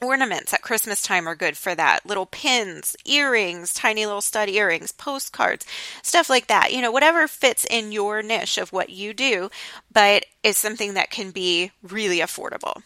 ornaments 0.05 0.53
at 0.53 0.63
Christmas 0.63 1.03
time 1.03 1.27
are 1.27 1.35
good 1.35 1.57
for 1.57 1.75
that. 1.75 2.07
Little 2.07 2.27
pins, 2.27 2.97
earrings, 3.05 3.75
tiny 3.75 4.07
little 4.07 4.21
stud 4.21 4.49
earrings, 4.49 4.93
postcards, 4.93 5.67
stuff 6.03 6.31
like 6.31 6.47
that. 6.47 6.73
You 6.73 6.83
know, 6.83 6.93
whatever 6.93 7.27
fits 7.27 7.67
in 7.69 7.93
your 7.93 8.23
niche 8.23 8.59
of 8.59 8.73
what 8.73 8.91
you 8.91 9.15
do, 9.15 9.51
but 9.93 10.27
is 10.43 10.57
something 10.57 10.95
that 10.95 11.11
can 11.11 11.31
be 11.31 11.71
really 11.83 12.19
affordable. 12.19 12.83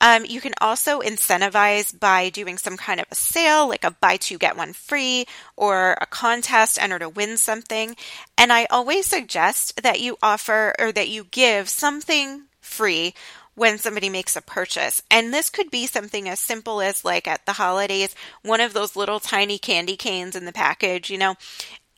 Um, 0.00 0.24
you 0.24 0.40
can 0.40 0.54
also 0.60 1.00
incentivize 1.00 1.98
by 1.98 2.28
doing 2.28 2.56
some 2.56 2.76
kind 2.76 3.00
of 3.00 3.06
a 3.10 3.16
sale, 3.16 3.68
like 3.68 3.84
a 3.84 3.90
buy 3.90 4.16
two, 4.16 4.38
get 4.38 4.56
one 4.56 4.72
free, 4.72 5.26
or 5.56 5.96
a 6.00 6.06
contest, 6.06 6.80
enter 6.80 6.98
to 7.00 7.08
win 7.08 7.36
something. 7.36 7.96
And 8.36 8.52
I 8.52 8.66
always 8.66 9.06
suggest 9.06 9.82
that 9.82 10.00
you 10.00 10.16
offer 10.22 10.74
or 10.78 10.92
that 10.92 11.08
you 11.08 11.24
give 11.24 11.68
something 11.68 12.42
free 12.60 13.14
when 13.58 13.78
somebody 13.78 14.08
makes 14.08 14.36
a 14.36 14.42
purchase. 14.42 15.02
And 15.10 15.34
this 15.34 15.50
could 15.50 15.70
be 15.70 15.86
something 15.86 16.28
as 16.28 16.38
simple 16.38 16.80
as 16.80 17.04
like 17.04 17.26
at 17.26 17.44
the 17.44 17.54
holidays, 17.54 18.14
one 18.42 18.60
of 18.60 18.72
those 18.72 18.96
little 18.96 19.20
tiny 19.20 19.58
candy 19.58 19.96
canes 19.96 20.36
in 20.36 20.44
the 20.44 20.52
package, 20.52 21.10
you 21.10 21.18
know. 21.18 21.34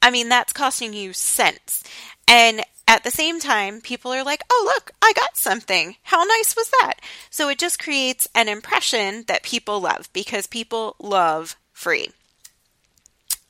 I 0.02 0.10
mean, 0.10 0.30
that's 0.30 0.54
costing 0.54 0.94
you 0.94 1.12
cents. 1.12 1.84
And 2.26 2.62
at 2.88 3.04
the 3.04 3.10
same 3.10 3.38
time, 3.38 3.82
people 3.82 4.12
are 4.12 4.24
like, 4.24 4.42
oh, 4.50 4.72
look, 4.74 4.92
I 5.02 5.12
got 5.14 5.36
something. 5.36 5.96
How 6.02 6.24
nice 6.24 6.56
was 6.56 6.70
that? 6.80 6.94
So 7.28 7.48
it 7.50 7.58
just 7.58 7.82
creates 7.82 8.26
an 8.34 8.48
impression 8.48 9.24
that 9.28 9.42
people 9.42 9.80
love 9.80 10.08
because 10.12 10.46
people 10.46 10.96
love 10.98 11.56
free. 11.72 12.08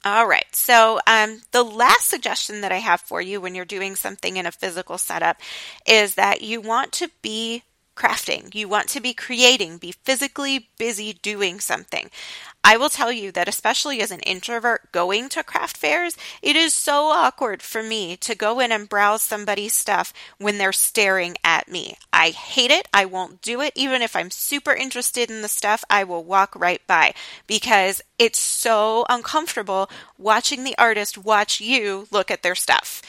All 0.04 0.26
right. 0.26 0.46
So, 0.52 0.98
um, 1.06 1.42
the 1.52 1.62
last 1.62 2.08
suggestion 2.08 2.62
that 2.62 2.72
I 2.72 2.78
have 2.78 3.02
for 3.02 3.20
you 3.20 3.38
when 3.38 3.54
you're 3.54 3.66
doing 3.66 3.96
something 3.96 4.38
in 4.38 4.46
a 4.46 4.52
physical 4.52 4.96
setup 4.96 5.36
is 5.86 6.14
that 6.14 6.40
you 6.40 6.62
want 6.62 6.92
to 6.92 7.10
be 7.20 7.62
crafting. 8.00 8.54
You 8.54 8.68
want 8.68 8.88
to 8.88 9.00
be 9.00 9.12
creating, 9.12 9.76
be 9.76 9.92
physically 9.92 10.70
busy 10.78 11.12
doing 11.12 11.60
something. 11.60 12.10
I 12.62 12.76
will 12.76 12.90
tell 12.90 13.10
you 13.10 13.32
that, 13.32 13.48
especially 13.48 14.00
as 14.00 14.10
an 14.10 14.20
introvert 14.20 14.92
going 14.92 15.28
to 15.30 15.42
craft 15.42 15.76
fairs, 15.78 16.16
it 16.42 16.56
is 16.56 16.74
so 16.74 17.06
awkward 17.06 17.62
for 17.62 17.82
me 17.82 18.16
to 18.18 18.34
go 18.34 18.60
in 18.60 18.70
and 18.70 18.88
browse 18.88 19.22
somebody's 19.22 19.74
stuff 19.74 20.12
when 20.38 20.58
they're 20.58 20.72
staring 20.72 21.36
at 21.42 21.68
me. 21.68 21.96
I 22.12 22.30
hate 22.30 22.70
it. 22.70 22.86
I 22.92 23.06
won't 23.06 23.40
do 23.40 23.62
it. 23.62 23.72
Even 23.74 24.02
if 24.02 24.14
I'm 24.14 24.30
super 24.30 24.72
interested 24.72 25.30
in 25.30 25.40
the 25.40 25.48
stuff, 25.48 25.84
I 25.88 26.04
will 26.04 26.22
walk 26.22 26.54
right 26.54 26.86
by 26.86 27.14
because 27.46 28.02
it's 28.18 28.38
so 28.38 29.06
uncomfortable 29.08 29.90
watching 30.18 30.64
the 30.64 30.76
artist 30.76 31.16
watch 31.16 31.60
you 31.60 32.06
look 32.10 32.30
at 32.30 32.42
their 32.42 32.54
stuff 32.54 33.00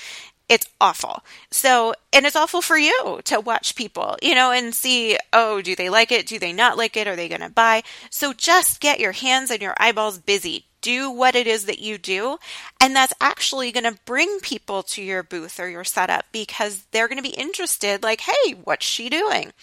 it's 0.52 0.68
awful. 0.82 1.24
So, 1.50 1.94
and 2.12 2.26
it's 2.26 2.36
awful 2.36 2.62
for 2.62 2.78
you 2.78 3.22
to 3.24 3.40
watch 3.40 3.74
people, 3.74 4.18
you 4.22 4.36
know, 4.36 4.52
and 4.52 4.76
see, 4.76 5.18
oh, 5.32 5.62
do 5.62 5.78
they 5.78 5.90
like 5.90 6.12
it? 6.12 6.28
Do 6.28 6.40
they 6.40 6.52
not 6.52 6.78
like 6.78 6.98
it? 6.98 7.08
Are 7.08 7.16
they 7.16 7.30
going 7.30 7.40
to 7.40 7.50
buy? 7.50 7.84
So 8.10 8.34
just 8.34 8.82
get 8.82 9.00
your 9.00 9.14
hands 9.14 9.50
and 9.50 9.62
your 9.62 9.76
eyeballs 9.78 10.20
busy 10.20 10.66
do 10.82 11.10
what 11.10 11.36
it 11.36 11.48
is 11.48 11.66
that 11.66 11.80
you 11.80 11.98
do. 11.98 12.38
And 12.80 12.96
that's 12.96 13.14
actually 13.22 13.72
going 13.72 13.84
to 13.84 14.00
bring 14.06 14.40
people 14.40 14.84
to 14.84 15.02
your 15.02 15.24
booth 15.24 15.60
or 15.60 15.70
your 15.70 15.84
setup 15.84 16.26
because 16.32 16.86
they're 16.92 17.08
going 17.08 17.22
to 17.22 17.24
be 17.24 17.30
interested, 17.30 18.04
like, 18.04 18.22
hey, 18.22 18.54
what's 18.64 18.86
she 18.86 19.10
doing? 19.10 19.54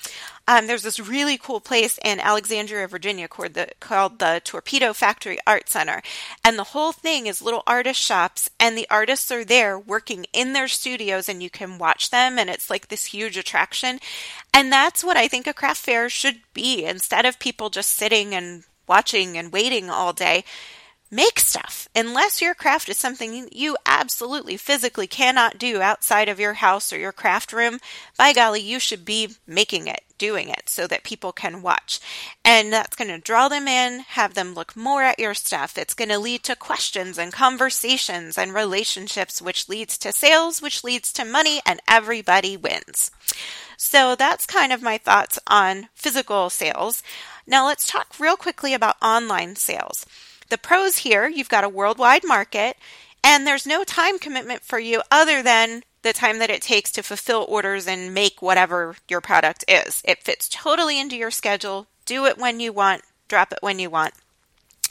Um, 0.47 0.67
there's 0.67 0.83
this 0.83 0.99
really 0.99 1.37
cool 1.37 1.61
place 1.61 1.99
in 2.03 2.21
Alexandria, 2.21 2.89
Virginia 2.89 3.29
called 3.29 3.53
the, 3.53 3.69
called 3.81 4.19
the 4.19 4.41
Torpedo 4.43 4.95
Factory 4.95 5.39
Art 5.47 5.69
Center. 5.69 6.01
And 6.43 6.59
the 6.59 6.65
whole 6.65 6.93
thing 6.93 7.27
is 7.27 7.43
little 7.43 7.63
artist 7.67 8.01
shops, 8.01 8.49
and 8.59 8.77
the 8.77 8.87
artists 8.89 9.31
are 9.31 9.45
there 9.45 9.79
working 9.79 10.25
in 10.33 10.55
their 10.55 10.69
studios, 10.69 11.29
and 11.29 11.43
you 11.43 11.51
can 11.51 11.77
watch 11.77 12.09
them, 12.09 12.39
and 12.39 12.49
it's 12.49 12.71
like 12.71 12.89
this 12.89 13.07
huge 13.07 13.37
attraction. 13.37 13.99
And 14.55 14.73
that's 14.73 15.05
what 15.05 15.19
I 15.19 15.29
think 15.29 15.47
a 15.47 15.53
craft 15.53 15.81
fair 15.81 16.09
should 16.09 16.41
be. 16.55 16.87
Instead 16.87 17.27
of 17.27 17.39
people 17.39 17.69
just 17.69 17.91
sitting 17.91 18.35
and 18.35 18.65
watching 18.87 19.37
and 19.37 19.53
waiting 19.53 19.91
all 19.91 20.15
day, 20.15 20.45
make 21.11 21.39
stuff. 21.39 21.89
Unless 21.95 22.43
your 22.43 22.55
craft 22.55 22.89
is 22.89 22.97
something 22.97 23.49
you 23.53 23.77
absolutely 23.87 24.57
physically 24.57 25.07
cannot 25.07 25.59
do 25.59 25.81
outside 25.81 26.29
of 26.29 26.41
your 26.41 26.55
house 26.55 26.93
or 26.93 26.99
your 26.99 27.13
craft 27.13 27.53
room, 27.53 27.79
by 28.17 28.33
golly, 28.33 28.61
you 28.61 28.79
should 28.79 29.05
be 29.05 29.31
making 29.47 29.87
it, 29.87 30.03
doing 30.19 30.49
it 30.49 30.69
so 30.69 30.87
that 30.87 31.05
people 31.05 31.33
can 31.33 31.63
watch. 31.63 32.01
And 32.45 32.73
that's 32.73 32.97
going 32.97 33.11
to 33.11 33.19
draw 33.19 33.49
them 33.49 33.67
in, 33.69 34.01
have 34.01 34.35
them 34.35 34.55
look 34.55 34.77
more 34.77 35.03
at 35.03 35.19
your 35.19 35.35
stuff. 35.35 35.79
It's 35.79 35.95
going 35.95 36.11
to 36.11 36.19
lead 36.19 36.43
to 36.45 36.57
questions 36.57 37.19
and 37.19 37.33
conversations 37.33 38.37
and 38.37 38.53
relationships, 38.53 39.41
which 39.41 39.69
leads 39.69 39.97
to 39.99 40.13
sales, 40.13 40.61
which 40.61 40.85
leads 40.85 41.13
to 41.15 41.25
money, 41.25 41.61
and 41.65 41.81
everybody 41.89 42.57
wins. 42.57 43.11
So 43.77 44.17
that's 44.17 44.45
kind 44.45 44.73
of 44.73 44.83
my 44.83 44.99
thoughts 44.99 45.39
on 45.47 45.89
physical 45.95 46.51
sales. 46.51 47.03
Now 47.47 47.67
let's 47.67 47.87
talk 47.87 48.19
real 48.19 48.37
quickly 48.37 48.75
about 48.75 48.97
online 49.01 49.57
sales. 49.57 50.05
The 50.49 50.59
pros 50.59 50.99
here, 50.99 51.29
you've 51.29 51.49
got 51.49 51.65
a 51.65 51.69
worldwide 51.69 52.25
market 52.25 52.77
and 53.23 53.47
there's 53.47 53.67
no 53.67 53.85
time 53.85 54.19
commitment 54.19 54.63
for 54.63 54.79
you 54.79 55.03
other 55.11 55.43
than 55.43 55.83
the 56.03 56.13
time 56.13 56.39
that 56.39 56.51
it 56.51 56.63
takes 56.63 56.91
to 56.93 57.03
fulfill 57.03 57.45
orders 57.49 57.87
and 57.87 58.15
make 58.15 58.41
whatever 58.41 58.97
your 59.09 59.21
product 59.21 59.65
is. 59.67 60.03
It 60.05 60.23
fits 60.23 60.49
totally 60.49 60.99
into 60.99 61.17
your 61.17 61.31
schedule. 61.31 61.87
Do 62.07 62.25
it 62.27 62.39
when 62.39 62.61
you 62.61 62.73
want, 62.73 63.03
drop 63.27 63.53
it 63.53 63.59
when 63.61 63.79
you 63.79 63.91
want. 63.91 64.15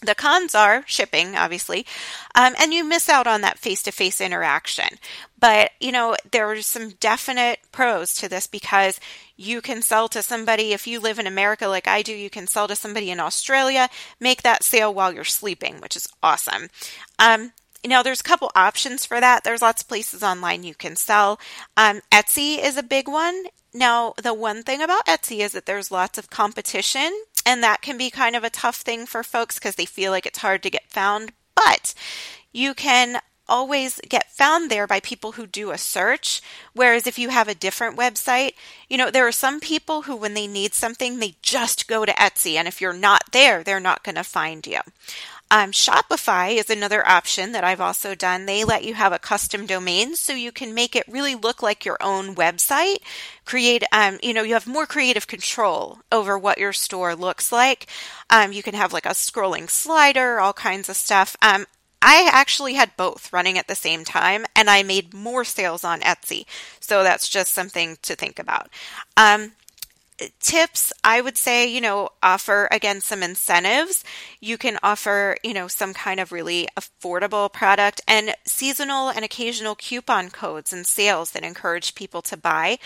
The 0.02 0.14
cons 0.14 0.54
are 0.54 0.84
shipping, 0.86 1.36
obviously, 1.36 1.84
um, 2.36 2.54
and 2.60 2.72
you 2.72 2.84
miss 2.84 3.10
out 3.10 3.26
on 3.26 3.42
that 3.42 3.58
face 3.58 3.82
to 3.84 3.92
face 3.92 4.22
interaction. 4.22 5.00
But, 5.40 5.72
you 5.80 5.92
know, 5.92 6.16
there 6.32 6.52
are 6.52 6.62
some 6.62 6.90
definite 7.00 7.60
pros 7.72 8.14
to 8.16 8.30
this 8.30 8.46
because 8.46 9.00
you 9.38 9.62
can 9.62 9.82
sell 9.82 10.10
to 10.10 10.22
somebody, 10.22 10.74
if 10.74 10.88
you 10.88 11.00
live 11.00 11.20
in 11.20 11.28
America 11.28 11.68
like 11.68 11.88
I 11.88 12.02
do, 12.02 12.14
you 12.14 12.30
can 12.30 12.48
sell 12.48 12.68
to 12.68 12.76
somebody 12.76 13.12
in 13.12 13.20
Australia, 13.20 13.90
make 14.20 14.42
that 14.42 14.64
sale 14.64 14.94
while 14.94 15.14
you're 15.14 15.24
sleeping, 15.24 15.80
which 15.80 15.96
is 15.96 16.08
awesome. 16.22 16.70
Um, 17.20 17.54
now, 17.86 18.04
there's 18.04 18.20
a 18.20 18.24
couple 18.24 18.52
options 18.56 19.06
for 19.06 19.22
that. 19.22 19.44
There's 19.44 19.62
lots 19.62 19.84
of 19.84 19.88
places 19.88 20.24
online 20.24 20.64
you 20.64 20.76
can 20.76 20.96
sell. 20.96 21.40
Um, 21.78 22.02
Etsy 22.12 22.62
is 22.62 22.76
a 22.76 22.84
big 22.84 23.08
one. 23.08 23.46
Now, 23.74 24.14
the 24.22 24.34
one 24.34 24.64
thing 24.64 24.82
about 24.82 25.06
Etsy 25.06 25.40
is 25.40 25.52
that 25.52 25.68
there's 25.68 25.92
lots 25.92 26.18
of 26.18 26.30
competition 26.30 27.12
and 27.46 27.64
that 27.64 27.82
can 27.82 27.98
be 27.98 28.10
kind 28.10 28.36
of 28.36 28.44
a 28.44 28.50
tough 28.50 28.78
thing 28.78 29.06
for 29.06 29.24
folks 29.24 29.60
because 29.60 29.76
they 29.76 29.86
feel 29.86 30.12
like 30.12 30.26
it's 30.26 30.40
hard 30.40 30.64
to 30.64 30.70
get 30.70 30.90
found. 30.90 31.32
But 31.56 31.94
you 32.52 32.74
can 32.74 33.22
always 33.50 34.00
get 34.08 34.32
found 34.32 34.70
there 34.70 34.88
by 34.88 35.00
people 35.00 35.34
who 35.34 35.48
do 35.48 35.72
a 35.72 35.78
search. 35.78 36.42
Whereas 36.74 37.08
if 37.08 37.18
you 37.18 37.30
have 37.30 37.48
a 37.48 37.56
different 37.56 37.98
website, 37.98 38.54
you 38.90 38.98
know, 38.98 39.12
there 39.12 39.28
are 39.28 39.32
some 39.32 39.60
people 39.60 40.04
who, 40.04 40.16
when 40.16 40.34
they 40.34 40.48
need 40.48 40.74
something, 40.74 41.20
they 41.20 41.36
just 41.42 41.88
go 41.88 42.06
to 42.06 42.14
Etsy. 42.14 42.56
And 42.56 42.68
if 42.68 42.82
you're 42.82 42.94
not 42.94 43.24
there, 43.32 43.64
they're 43.64 43.80
not 43.80 44.04
going 44.04 44.16
to 44.16 44.24
find 44.24 44.66
you. 44.66 44.80
Um, 45.50 45.72
Shopify 45.72 46.58
is 46.58 46.70
another 46.70 47.08
option 47.08 47.54
that 47.54 47.64
I've 47.64 47.80
also 47.80 48.16
done. 48.16 48.46
They 48.46 48.66
let 48.66 48.84
you 48.84 48.96
have 48.96 49.14
a 49.14 49.20
custom 49.20 49.66
domain 49.66 50.16
so 50.16 50.34
you 50.34 50.52
can 50.52 50.74
make 50.74 50.96
it 50.96 51.08
really 51.08 51.36
look 51.36 51.64
like 51.64 51.86
your 51.86 51.98
own 52.02 52.36
website. 52.36 52.98
Create, 53.46 53.84
um, 53.94 54.20
you 54.22 54.34
know, 54.34 54.44
you 54.44 54.54
have 54.54 54.68
more 54.68 54.86
creative 54.86 55.26
control 55.26 56.00
over 56.12 56.38
what 56.38 56.58
your 56.58 56.74
store 56.74 57.16
looks 57.16 57.52
like. 57.52 57.88
Um, 58.30 58.52
you 58.52 58.62
can 58.62 58.74
have 58.74 58.92
like 58.92 59.06
a 59.06 59.10
scrolling 59.10 59.70
slider, 59.70 60.40
all 60.40 60.54
kinds 60.54 60.90
of 60.90 60.98
stuff. 60.98 61.38
I 62.02 62.30
actually 62.32 62.76
had 62.76 62.96
both 62.98 63.34
running 63.34 63.58
at 63.58 63.68
the 63.68 63.76
same 63.76 64.04
time 64.04 64.46
and 64.56 64.70
I 64.70 64.84
made 64.84 65.14
more 65.14 65.44
sales 65.44 65.84
on 65.84 66.02
Etsy. 66.02 66.46
So 66.80 67.04
that's 67.04 67.28
just 67.28 67.54
something 67.54 67.98
to 68.04 68.16
think 68.16 68.40
about. 68.40 68.70
Um, 69.16 69.54
tips 70.40 70.92
i 71.04 71.22
would 71.22 71.38
say 71.38 71.68
you 71.68 71.80
know 71.80 72.10
offer 72.28 72.68
again 72.72 73.00
some 73.00 73.24
incentives. 73.24 74.04
You 74.42 74.58
can 74.58 74.78
offer 74.84 75.38
you 75.44 75.54
know 75.54 75.68
some 75.68 75.94
kind 75.94 76.20
of 76.20 76.32
really 76.32 76.68
affordable 76.78 77.52
product 77.52 78.02
and 78.08 78.36
seasonal 78.46 79.10
and 79.10 79.24
occasional 79.24 79.76
coupon 79.76 80.30
codes 80.30 80.74
and 80.74 80.86
sales 80.86 81.32
that 81.32 81.44
encourage 81.44 81.96
people 81.96 82.22
to 82.24 82.36
buy. 82.36 82.80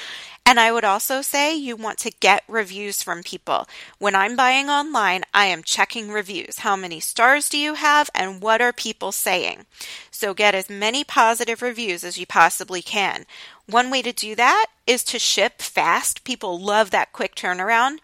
And 0.46 0.60
i 0.60 0.72
would 0.72 0.84
also 0.84 1.22
say 1.22 1.56
you 1.56 1.76
want 1.76 1.98
to 2.00 2.12
get 2.12 2.44
reviews 2.48 3.02
from 3.02 3.24
people. 3.24 3.68
When 3.98 4.16
i'm 4.16 4.36
buying 4.36 4.70
online 4.70 5.24
i 5.34 5.46
am 5.46 5.64
checking 5.64 6.12
reviews. 6.12 6.60
How 6.60 6.76
many 6.76 7.00
stars 7.00 7.50
do 7.50 7.58
you 7.58 7.74
have 7.74 8.10
and 8.14 8.42
what 8.42 8.62
are 8.62 8.74
people 8.74 9.12
saying? 9.12 9.66
So 10.12 10.34
get 10.34 10.54
as 10.54 10.70
many 10.70 11.04
positive 11.04 11.62
reviews 11.64 12.04
as 12.04 12.18
you 12.18 12.28
possibly 12.28 12.82
can 12.82 13.26
one 13.68 13.90
way 13.90 14.02
to 14.02 14.12
do 14.12 14.36
that 14.36 14.68
is 14.88 15.04
to 15.06 15.20
ship 15.20 15.62
fast. 15.62 16.24
People 16.24 16.60
love 16.60 16.92
that 16.92 17.14
quick 17.14 17.36
turnaround. 17.36 17.98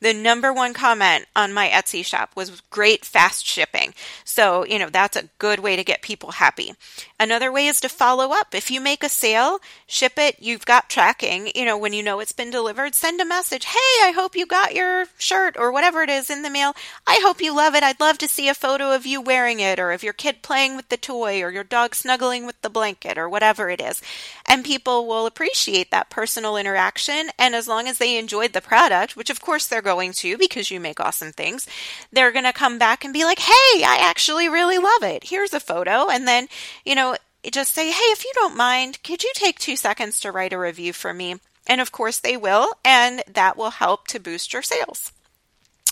The 0.00 0.14
number 0.14 0.52
one 0.52 0.74
comment 0.74 1.26
on 1.34 1.52
my 1.52 1.68
Etsy 1.68 2.04
shop 2.04 2.30
was 2.36 2.62
great 2.70 3.04
fast 3.04 3.44
shipping. 3.44 3.94
So, 4.24 4.64
you 4.64 4.78
know, 4.78 4.88
that's 4.88 5.16
a 5.16 5.28
good 5.38 5.58
way 5.58 5.74
to 5.74 5.82
get 5.82 6.02
people 6.02 6.32
happy. 6.32 6.74
Another 7.18 7.50
way 7.50 7.66
is 7.66 7.80
to 7.80 7.88
follow 7.88 8.32
up. 8.32 8.54
If 8.54 8.70
you 8.70 8.80
make 8.80 9.02
a 9.02 9.08
sale, 9.08 9.58
ship 9.88 10.12
it, 10.16 10.36
you've 10.38 10.64
got 10.64 10.88
tracking, 10.88 11.50
you 11.54 11.64
know, 11.64 11.76
when 11.76 11.92
you 11.92 12.02
know 12.02 12.20
it's 12.20 12.32
been 12.32 12.50
delivered, 12.50 12.94
send 12.94 13.20
a 13.20 13.24
message. 13.24 13.64
Hey, 13.64 14.04
I 14.04 14.12
hope 14.14 14.36
you 14.36 14.46
got 14.46 14.74
your 14.74 15.06
shirt 15.18 15.56
or 15.58 15.72
whatever 15.72 16.02
it 16.02 16.10
is 16.10 16.30
in 16.30 16.42
the 16.42 16.50
mail. 16.50 16.74
I 17.06 17.20
hope 17.24 17.40
you 17.40 17.54
love 17.54 17.74
it. 17.74 17.82
I'd 17.82 17.98
love 17.98 18.18
to 18.18 18.28
see 18.28 18.48
a 18.48 18.54
photo 18.54 18.94
of 18.94 19.04
you 19.04 19.20
wearing 19.20 19.58
it 19.58 19.80
or 19.80 19.90
of 19.90 20.04
your 20.04 20.12
kid 20.12 20.42
playing 20.42 20.76
with 20.76 20.90
the 20.90 20.96
toy 20.96 21.42
or 21.42 21.50
your 21.50 21.64
dog 21.64 21.96
snuggling 21.96 22.46
with 22.46 22.60
the 22.62 22.70
blanket 22.70 23.18
or 23.18 23.28
whatever 23.28 23.68
it 23.68 23.80
is. 23.80 24.00
And 24.46 24.64
people 24.64 25.08
will 25.08 25.26
appreciate 25.26 25.90
that 25.90 26.10
personal 26.10 26.56
interaction. 26.56 27.30
And 27.36 27.56
as 27.56 27.66
long 27.66 27.88
as 27.88 27.98
they 27.98 28.16
enjoyed 28.16 28.52
the 28.52 28.60
product, 28.60 29.16
which 29.16 29.30
of 29.30 29.40
course 29.40 29.66
they're 29.66 29.82
going 29.88 30.12
to 30.12 30.36
because 30.36 30.70
you 30.70 30.80
make 30.80 31.00
awesome 31.00 31.32
things, 31.32 31.66
they're 32.12 32.32
going 32.32 32.44
to 32.44 32.52
come 32.52 32.78
back 32.78 33.04
and 33.04 33.14
be 33.14 33.24
like, 33.24 33.38
hey, 33.38 33.82
I 33.84 33.98
actually 34.02 34.48
really 34.50 34.76
love 34.76 35.02
it. 35.02 35.24
Here's 35.24 35.54
a 35.54 35.60
photo. 35.60 36.10
And 36.10 36.28
then, 36.28 36.48
you 36.84 36.94
know, 36.94 37.16
just 37.50 37.72
say, 37.72 37.90
hey, 37.90 38.10
if 38.12 38.22
you 38.22 38.32
don't 38.34 38.56
mind, 38.56 39.02
could 39.02 39.22
you 39.22 39.32
take 39.34 39.58
two 39.58 39.76
seconds 39.76 40.20
to 40.20 40.30
write 40.30 40.52
a 40.52 40.58
review 40.58 40.92
for 40.92 41.14
me? 41.14 41.36
And 41.66 41.80
of 41.80 41.90
course, 41.90 42.18
they 42.18 42.36
will, 42.36 42.68
and 42.84 43.22
that 43.32 43.56
will 43.56 43.70
help 43.70 44.08
to 44.08 44.20
boost 44.20 44.52
your 44.52 44.62
sales. 44.62 45.12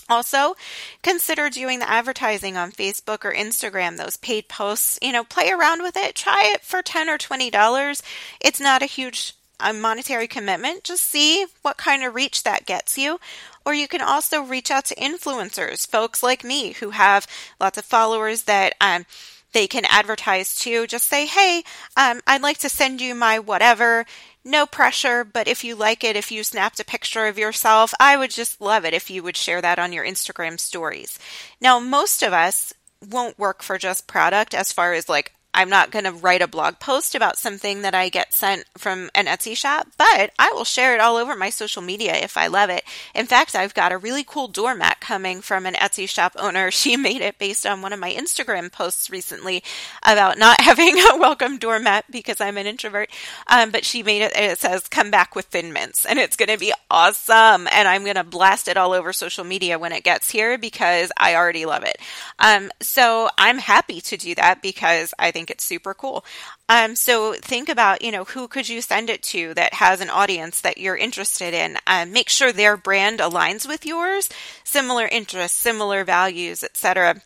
Also, 0.09 0.55
consider 1.01 1.49
doing 1.49 1.79
the 1.79 1.89
advertising 1.89 2.55
on 2.55 2.71
Facebook 2.71 3.25
or 3.25 3.33
Instagram, 3.33 3.97
those 3.97 4.17
paid 4.17 4.47
posts. 4.47 4.99
You 5.01 5.11
know, 5.11 5.23
play 5.23 5.49
around 5.49 5.81
with 5.81 5.97
it. 5.97 6.15
Try 6.15 6.51
it 6.53 6.61
for 6.61 6.81
10 6.81 7.09
or 7.09 7.17
$20. 7.17 8.01
It's 8.39 8.61
not 8.61 8.81
a 8.81 8.85
huge 8.85 9.33
a 9.59 9.73
monetary 9.73 10.27
commitment. 10.27 10.83
Just 10.83 11.03
see 11.03 11.45
what 11.61 11.77
kind 11.77 12.03
of 12.03 12.15
reach 12.15 12.43
that 12.43 12.65
gets 12.65 12.97
you. 12.97 13.19
Or 13.67 13.73
you 13.73 13.89
can 13.89 13.99
also 13.99 14.43
reach 14.43 14.71
out 14.71 14.85
to 14.85 14.95
influencers, 14.95 15.85
folks 15.85 16.23
like 16.23 16.45
me 16.45 16.71
who 16.71 16.91
have 16.91 17.27
lots 17.59 17.77
of 17.77 17.83
followers 17.83 18.43
that 18.43 18.75
um, 18.79 19.05
they 19.51 19.67
can 19.67 19.83
advertise 19.83 20.55
to. 20.59 20.87
Just 20.87 21.05
say, 21.05 21.25
hey, 21.25 21.63
um, 21.97 22.21
I'd 22.25 22.41
like 22.41 22.59
to 22.59 22.69
send 22.69 23.01
you 23.01 23.13
my 23.13 23.39
whatever. 23.39 24.05
No 24.45 24.65
pressure, 24.65 25.25
but 25.25 25.49
if 25.49 25.65
you 25.65 25.75
like 25.75 26.05
it, 26.05 26.15
if 26.15 26.31
you 26.31 26.45
snapped 26.45 26.79
a 26.79 26.85
picture 26.85 27.25
of 27.25 27.37
yourself, 27.37 27.93
I 27.99 28.15
would 28.15 28.31
just 28.31 28.61
love 28.61 28.85
it 28.85 28.93
if 28.93 29.09
you 29.09 29.21
would 29.21 29.35
share 29.35 29.61
that 29.61 29.79
on 29.79 29.91
your 29.91 30.05
Instagram 30.05 30.57
stories. 30.57 31.19
Now, 31.59 31.77
most 31.77 32.23
of 32.23 32.31
us 32.31 32.71
won't 33.05 33.37
work 33.37 33.61
for 33.61 33.77
just 33.77 34.07
product 34.07 34.53
as 34.53 34.71
far 34.71 34.93
as 34.93 35.09
like 35.09 35.33
I'm 35.57 35.69
not 35.69 35.89
going 35.89 36.05
to 36.05 36.11
write 36.11 36.43
a 36.43 36.47
blog 36.47 36.79
post 36.79 37.15
about 37.15 37.39
something 37.39 37.81
that 37.81 37.95
I 37.95 38.09
get 38.09 38.31
sent 38.31 38.65
from 38.77 39.09
an 39.15 39.25
Etsy 39.25 39.57
shop, 39.57 39.87
but 39.97 40.29
I 40.37 40.51
will 40.53 40.63
share 40.63 40.93
it 40.93 41.01
all 41.01 41.17
over 41.17 41.35
my 41.35 41.49
social 41.49 41.81
media 41.81 42.15
if 42.15 42.37
I 42.37 42.45
love 42.45 42.69
it. 42.69 42.83
In 43.15 43.25
fact, 43.25 43.55
I've 43.55 43.73
got 43.73 43.91
a 43.91 43.97
really 43.97 44.23
cool 44.23 44.47
doormat 44.47 44.99
coming 44.99 45.41
from 45.41 45.65
an 45.65 45.73
Etsy 45.73 46.07
shop 46.07 46.35
owner. 46.37 46.71
She 46.87 46.95
made 46.95 47.21
it 47.21 47.39
based 47.39 47.65
on 47.65 47.81
one 47.81 47.91
of 47.91 47.99
my 47.99 48.13
Instagram 48.13 48.71
posts 48.71 49.09
recently 49.09 49.63
about 50.03 50.37
not 50.37 50.61
having 50.67 50.95
a 50.95 51.17
welcome 51.17 51.57
doormat 51.57 52.05
because 52.11 52.39
I'm 52.39 52.57
an 52.57 52.67
introvert. 52.67 53.09
Um, 53.47 53.71
but 53.71 53.83
she 53.83 54.03
made 54.03 54.21
it, 54.21 54.31
and 54.35 54.51
it 54.51 54.59
says, 54.59 54.87
come 54.87 55.09
back 55.09 55.35
with 55.35 55.47
thin 55.47 55.73
mints 55.73 56.05
and 56.05 56.19
it's 56.19 56.35
going 56.35 56.49
to 56.49 56.57
be 56.57 56.71
awesome. 56.91 57.67
And 57.67 57.87
I'm 57.87 58.03
going 58.03 58.15
to 58.15 58.23
blast 58.23 58.67
it 58.67 58.77
all 58.77 58.93
over 58.93 59.11
social 59.11 59.43
media 59.43 59.79
when 59.79 59.91
it 59.91 60.03
gets 60.03 60.29
here 60.29 60.57
because 60.57 61.11
I 61.17 61.35
already 61.35 61.65
love 61.65 61.83
it. 61.83 61.97
Um, 62.39 62.71
so 62.81 63.29
I'm 63.37 63.57
happy 63.57 64.01
to 64.01 64.17
do 64.17 64.35
that 64.35 64.61
because 64.61 65.13
I 65.17 65.31
think 65.31 65.46
it's 65.49 65.63
super 65.63 65.93
cool. 65.93 66.25
Um, 66.69 66.95
so 66.95 67.33
think 67.33 67.69
about, 67.69 68.01
you 68.01 68.11
know, 68.11 68.23
who 68.23 68.47
could 68.47 68.67
you 68.69 68.81
send 68.81 69.09
it 69.09 69.23
to 69.23 69.53
that 69.53 69.75
has 69.75 70.01
an 70.01 70.09
audience 70.09 70.61
that 70.61 70.77
you're 70.77 70.97
interested 70.97 71.53
in? 71.53 71.77
Um, 71.87 72.11
make 72.11 72.29
sure 72.29 72.51
their 72.51 72.77
brand 72.77 73.19
aligns 73.19 73.67
with 73.67 73.85
yours, 73.85 74.29
similar 74.63 75.07
interests, 75.07 75.57
similar 75.57 76.03
values, 76.03 76.63
etc. 76.63 77.21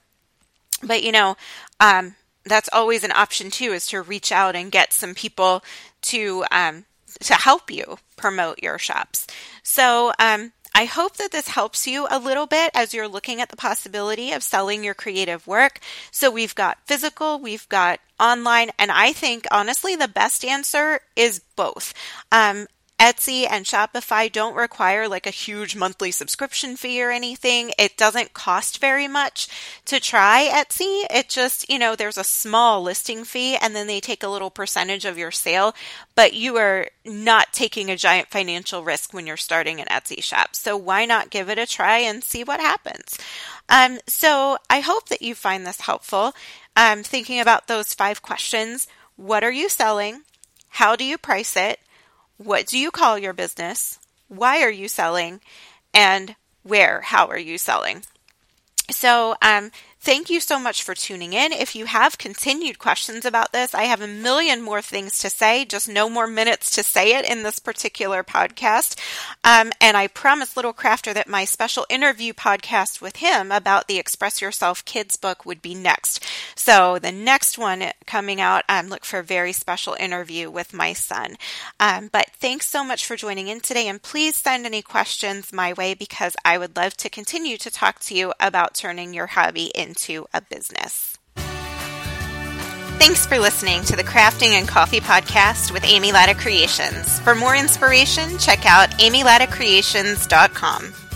But 0.84 1.04
you 1.04 1.12
know, 1.12 1.38
um, 1.80 2.16
that's 2.46 2.70
always 2.74 3.04
an 3.04 3.12
option 3.12 3.52
too, 3.52 3.74
is 3.74 3.88
to 3.88 4.02
reach 4.02 4.32
out 4.32 4.56
and 4.56 4.72
get 4.72 4.94
some 4.94 5.14
people 5.14 5.64
to 6.04 6.44
um, 6.52 6.86
to 7.22 7.34
help 7.34 7.72
you 7.72 7.98
promote 8.18 8.62
your 8.64 8.78
shops. 8.78 9.28
So 9.64 10.12
um, 10.20 10.54
I 10.74 10.86
hope 10.86 11.18
that 11.18 11.32
this 11.32 11.50
helps 11.50 11.86
you 11.86 12.08
a 12.10 12.20
little 12.20 12.48
bit 12.48 12.72
as 12.74 12.94
you're 12.94 13.08
looking 13.08 13.42
at 13.42 13.50
the 13.50 13.58
possibility 13.58 14.32
of 14.32 14.44
selling 14.44 14.84
your 14.84 14.94
creative 14.94 15.46
work. 15.46 15.80
So 16.12 16.32
we've 16.32 16.56
got 16.56 16.78
physical, 16.86 17.40
we've 17.40 17.68
got 17.68 18.00
online, 18.20 18.72
and 18.80 18.90
I 18.92 19.12
think 19.12 19.46
honestly 19.52 19.96
the 19.96 20.08
best 20.08 20.46
answer 20.46 21.02
is 21.16 21.42
both. 21.56 21.94
Um, 22.32 22.68
Etsy 23.02 23.48
and 23.50 23.66
Shopify 23.66 24.32
don't 24.32 24.54
require 24.54 25.08
like 25.08 25.26
a 25.26 25.32
huge 25.32 25.76
monthly 25.76 26.12
subscription 26.12 26.76
fee 26.76 27.02
or 27.02 27.10
anything. 27.10 27.72
It 27.80 27.98
doesn't 27.98 28.36
cost 28.36 28.78
very 28.78 29.08
much 29.08 29.48
to 29.86 30.00
try 30.00 30.48
Etsy. 30.52 31.06
It 31.10 31.28
just, 31.28 31.68
you 31.68 31.80
know, 31.80 31.96
there's 31.96 32.20
a 32.20 32.24
small 32.24 32.84
listing 32.84 33.24
fee 33.24 33.56
and 33.56 33.76
then 33.76 33.88
they 33.88 34.02
take 34.02 34.22
a 34.22 34.28
little 34.28 34.52
percentage 34.52 35.04
of 35.06 35.18
your 35.18 35.32
sale, 35.32 35.74
but 36.14 36.36
you 36.36 36.58
are 36.58 36.90
not 37.04 37.52
taking 37.52 37.90
a 37.90 37.98
giant 37.98 38.28
financial 38.28 38.84
risk 38.84 39.16
when 39.16 39.26
you're 39.26 39.36
starting 39.36 39.82
an 39.82 39.88
Etsy 39.88 40.22
shop. 40.22 40.56
So 40.56 40.78
why 40.78 41.06
not 41.06 41.32
give 41.32 41.50
it 41.50 41.58
a 41.58 41.66
try 41.66 41.98
and 41.98 42.24
see 42.24 42.44
what 42.44 42.60
happens? 42.60 43.18
Um, 43.68 43.98
so 44.06 44.60
I 44.70 44.82
hope 44.82 45.10
that 45.10 45.24
you 45.24 45.34
find 45.34 45.66
this 45.66 45.82
helpful. 45.82 46.34
Um, 46.78 47.02
thinking 47.02 47.40
about 47.40 47.66
those 47.66 47.96
five 47.96 48.22
questions. 48.22 48.88
What 49.16 49.44
are 49.44 49.52
you 49.52 49.70
selling? 49.70 50.22
How 50.70 50.96
do 50.96 51.04
you 51.04 51.18
price 51.18 51.58
it? 51.58 51.80
What 52.44 52.66
do 52.66 52.80
you 52.80 52.90
call 52.90 53.20
your 53.20 53.34
business? 53.34 54.00
Why 54.28 54.64
are 54.64 54.72
you 54.72 54.88
selling? 54.88 55.42
And 55.94 56.36
where, 56.64 57.02
how 57.02 57.28
are 57.28 57.38
you 57.38 57.60
selling? 57.60 58.02
So, 58.90 59.36
um, 59.44 59.70
Thank 60.04 60.32
you 60.32 60.40
so 60.40 60.58
much 60.58 60.82
for 60.82 60.96
tuning 60.96 61.34
in. 61.34 61.52
If 61.52 61.76
you 61.76 61.86
have 61.86 62.18
continued 62.18 62.80
questions 62.80 63.24
about 63.24 63.52
this, 63.52 63.76
I 63.76 63.84
have 63.84 64.02
a 64.02 64.08
million 64.08 64.64
more 64.64 64.82
things 64.82 65.20
to 65.20 65.30
say, 65.30 65.64
just 65.64 65.88
no 65.88 66.10
more 66.10 66.26
minutes 66.26 66.72
to 66.72 66.82
say 66.82 67.16
it 67.20 67.30
in 67.30 67.44
this 67.44 67.60
particular 67.60 68.24
podcast. 68.24 69.00
Um, 69.44 69.72
and 69.80 69.96
I 69.96 70.08
promised 70.08 70.56
Little 70.56 70.74
Crafter 70.74 71.14
that 71.14 71.30
my 71.30 71.46
special 71.46 71.86
interview 71.88 72.34
podcast 72.34 73.00
with 73.00 73.18
him 73.18 73.52
about 73.52 73.88
the 73.88 74.00
Express 74.00 74.42
Yourself 74.42 74.84
Kids 74.86 75.18
book 75.18 75.46
would 75.46 75.62
be 75.62 75.76
next. 75.76 76.26
So 76.56 76.98
the 76.98 77.12
next 77.12 77.60
one 77.60 77.84
coming 78.08 78.42
out, 78.42 78.64
um, 78.68 78.88
look 78.88 79.06
for 79.06 79.20
a 79.20 79.24
very 79.24 79.54
special 79.54 79.96
interview 80.00 80.50
with 80.50 80.74
my 80.74 80.94
son. 80.94 81.36
Um, 81.80 82.10
but 82.12 82.32
thanks 82.40 82.66
so 82.66 82.84
much 82.84 83.06
for 83.06 83.16
joining 83.16 83.50
in 83.50 83.60
today. 83.60 83.88
And 83.88 84.02
please 84.02 84.36
send 84.36 84.66
any 84.66 84.82
questions 84.82 85.54
my 85.54 85.74
way 85.74 85.94
because 85.94 86.36
I 86.44 86.58
would 86.58 86.76
love 86.76 86.98
to 86.98 87.10
continue 87.12 87.58
to 87.58 87.70
talk 87.70 88.00
to 88.00 88.16
you 88.16 88.34
about 88.40 88.74
turning 88.74 89.14
your 89.14 89.28
hobby 89.28 89.72
into 89.76 89.91
into 89.92 90.26
a 90.34 90.42
business. 90.42 91.18
Thanks 93.02 93.26
for 93.26 93.40
listening 93.40 93.84
to 93.86 93.96
the 93.96 94.04
Crafting 94.04 94.60
and 94.60 94.68
Coffee 94.68 95.00
podcast 95.00 95.72
with 95.72 95.84
Amy 95.84 96.12
Latta 96.12 96.36
Creations. 96.36 97.20
For 97.22 97.34
more 97.34 97.56
inspiration, 97.56 98.38
check 98.38 98.64
out 98.66 98.92
amylattacreations.com. 99.00 101.11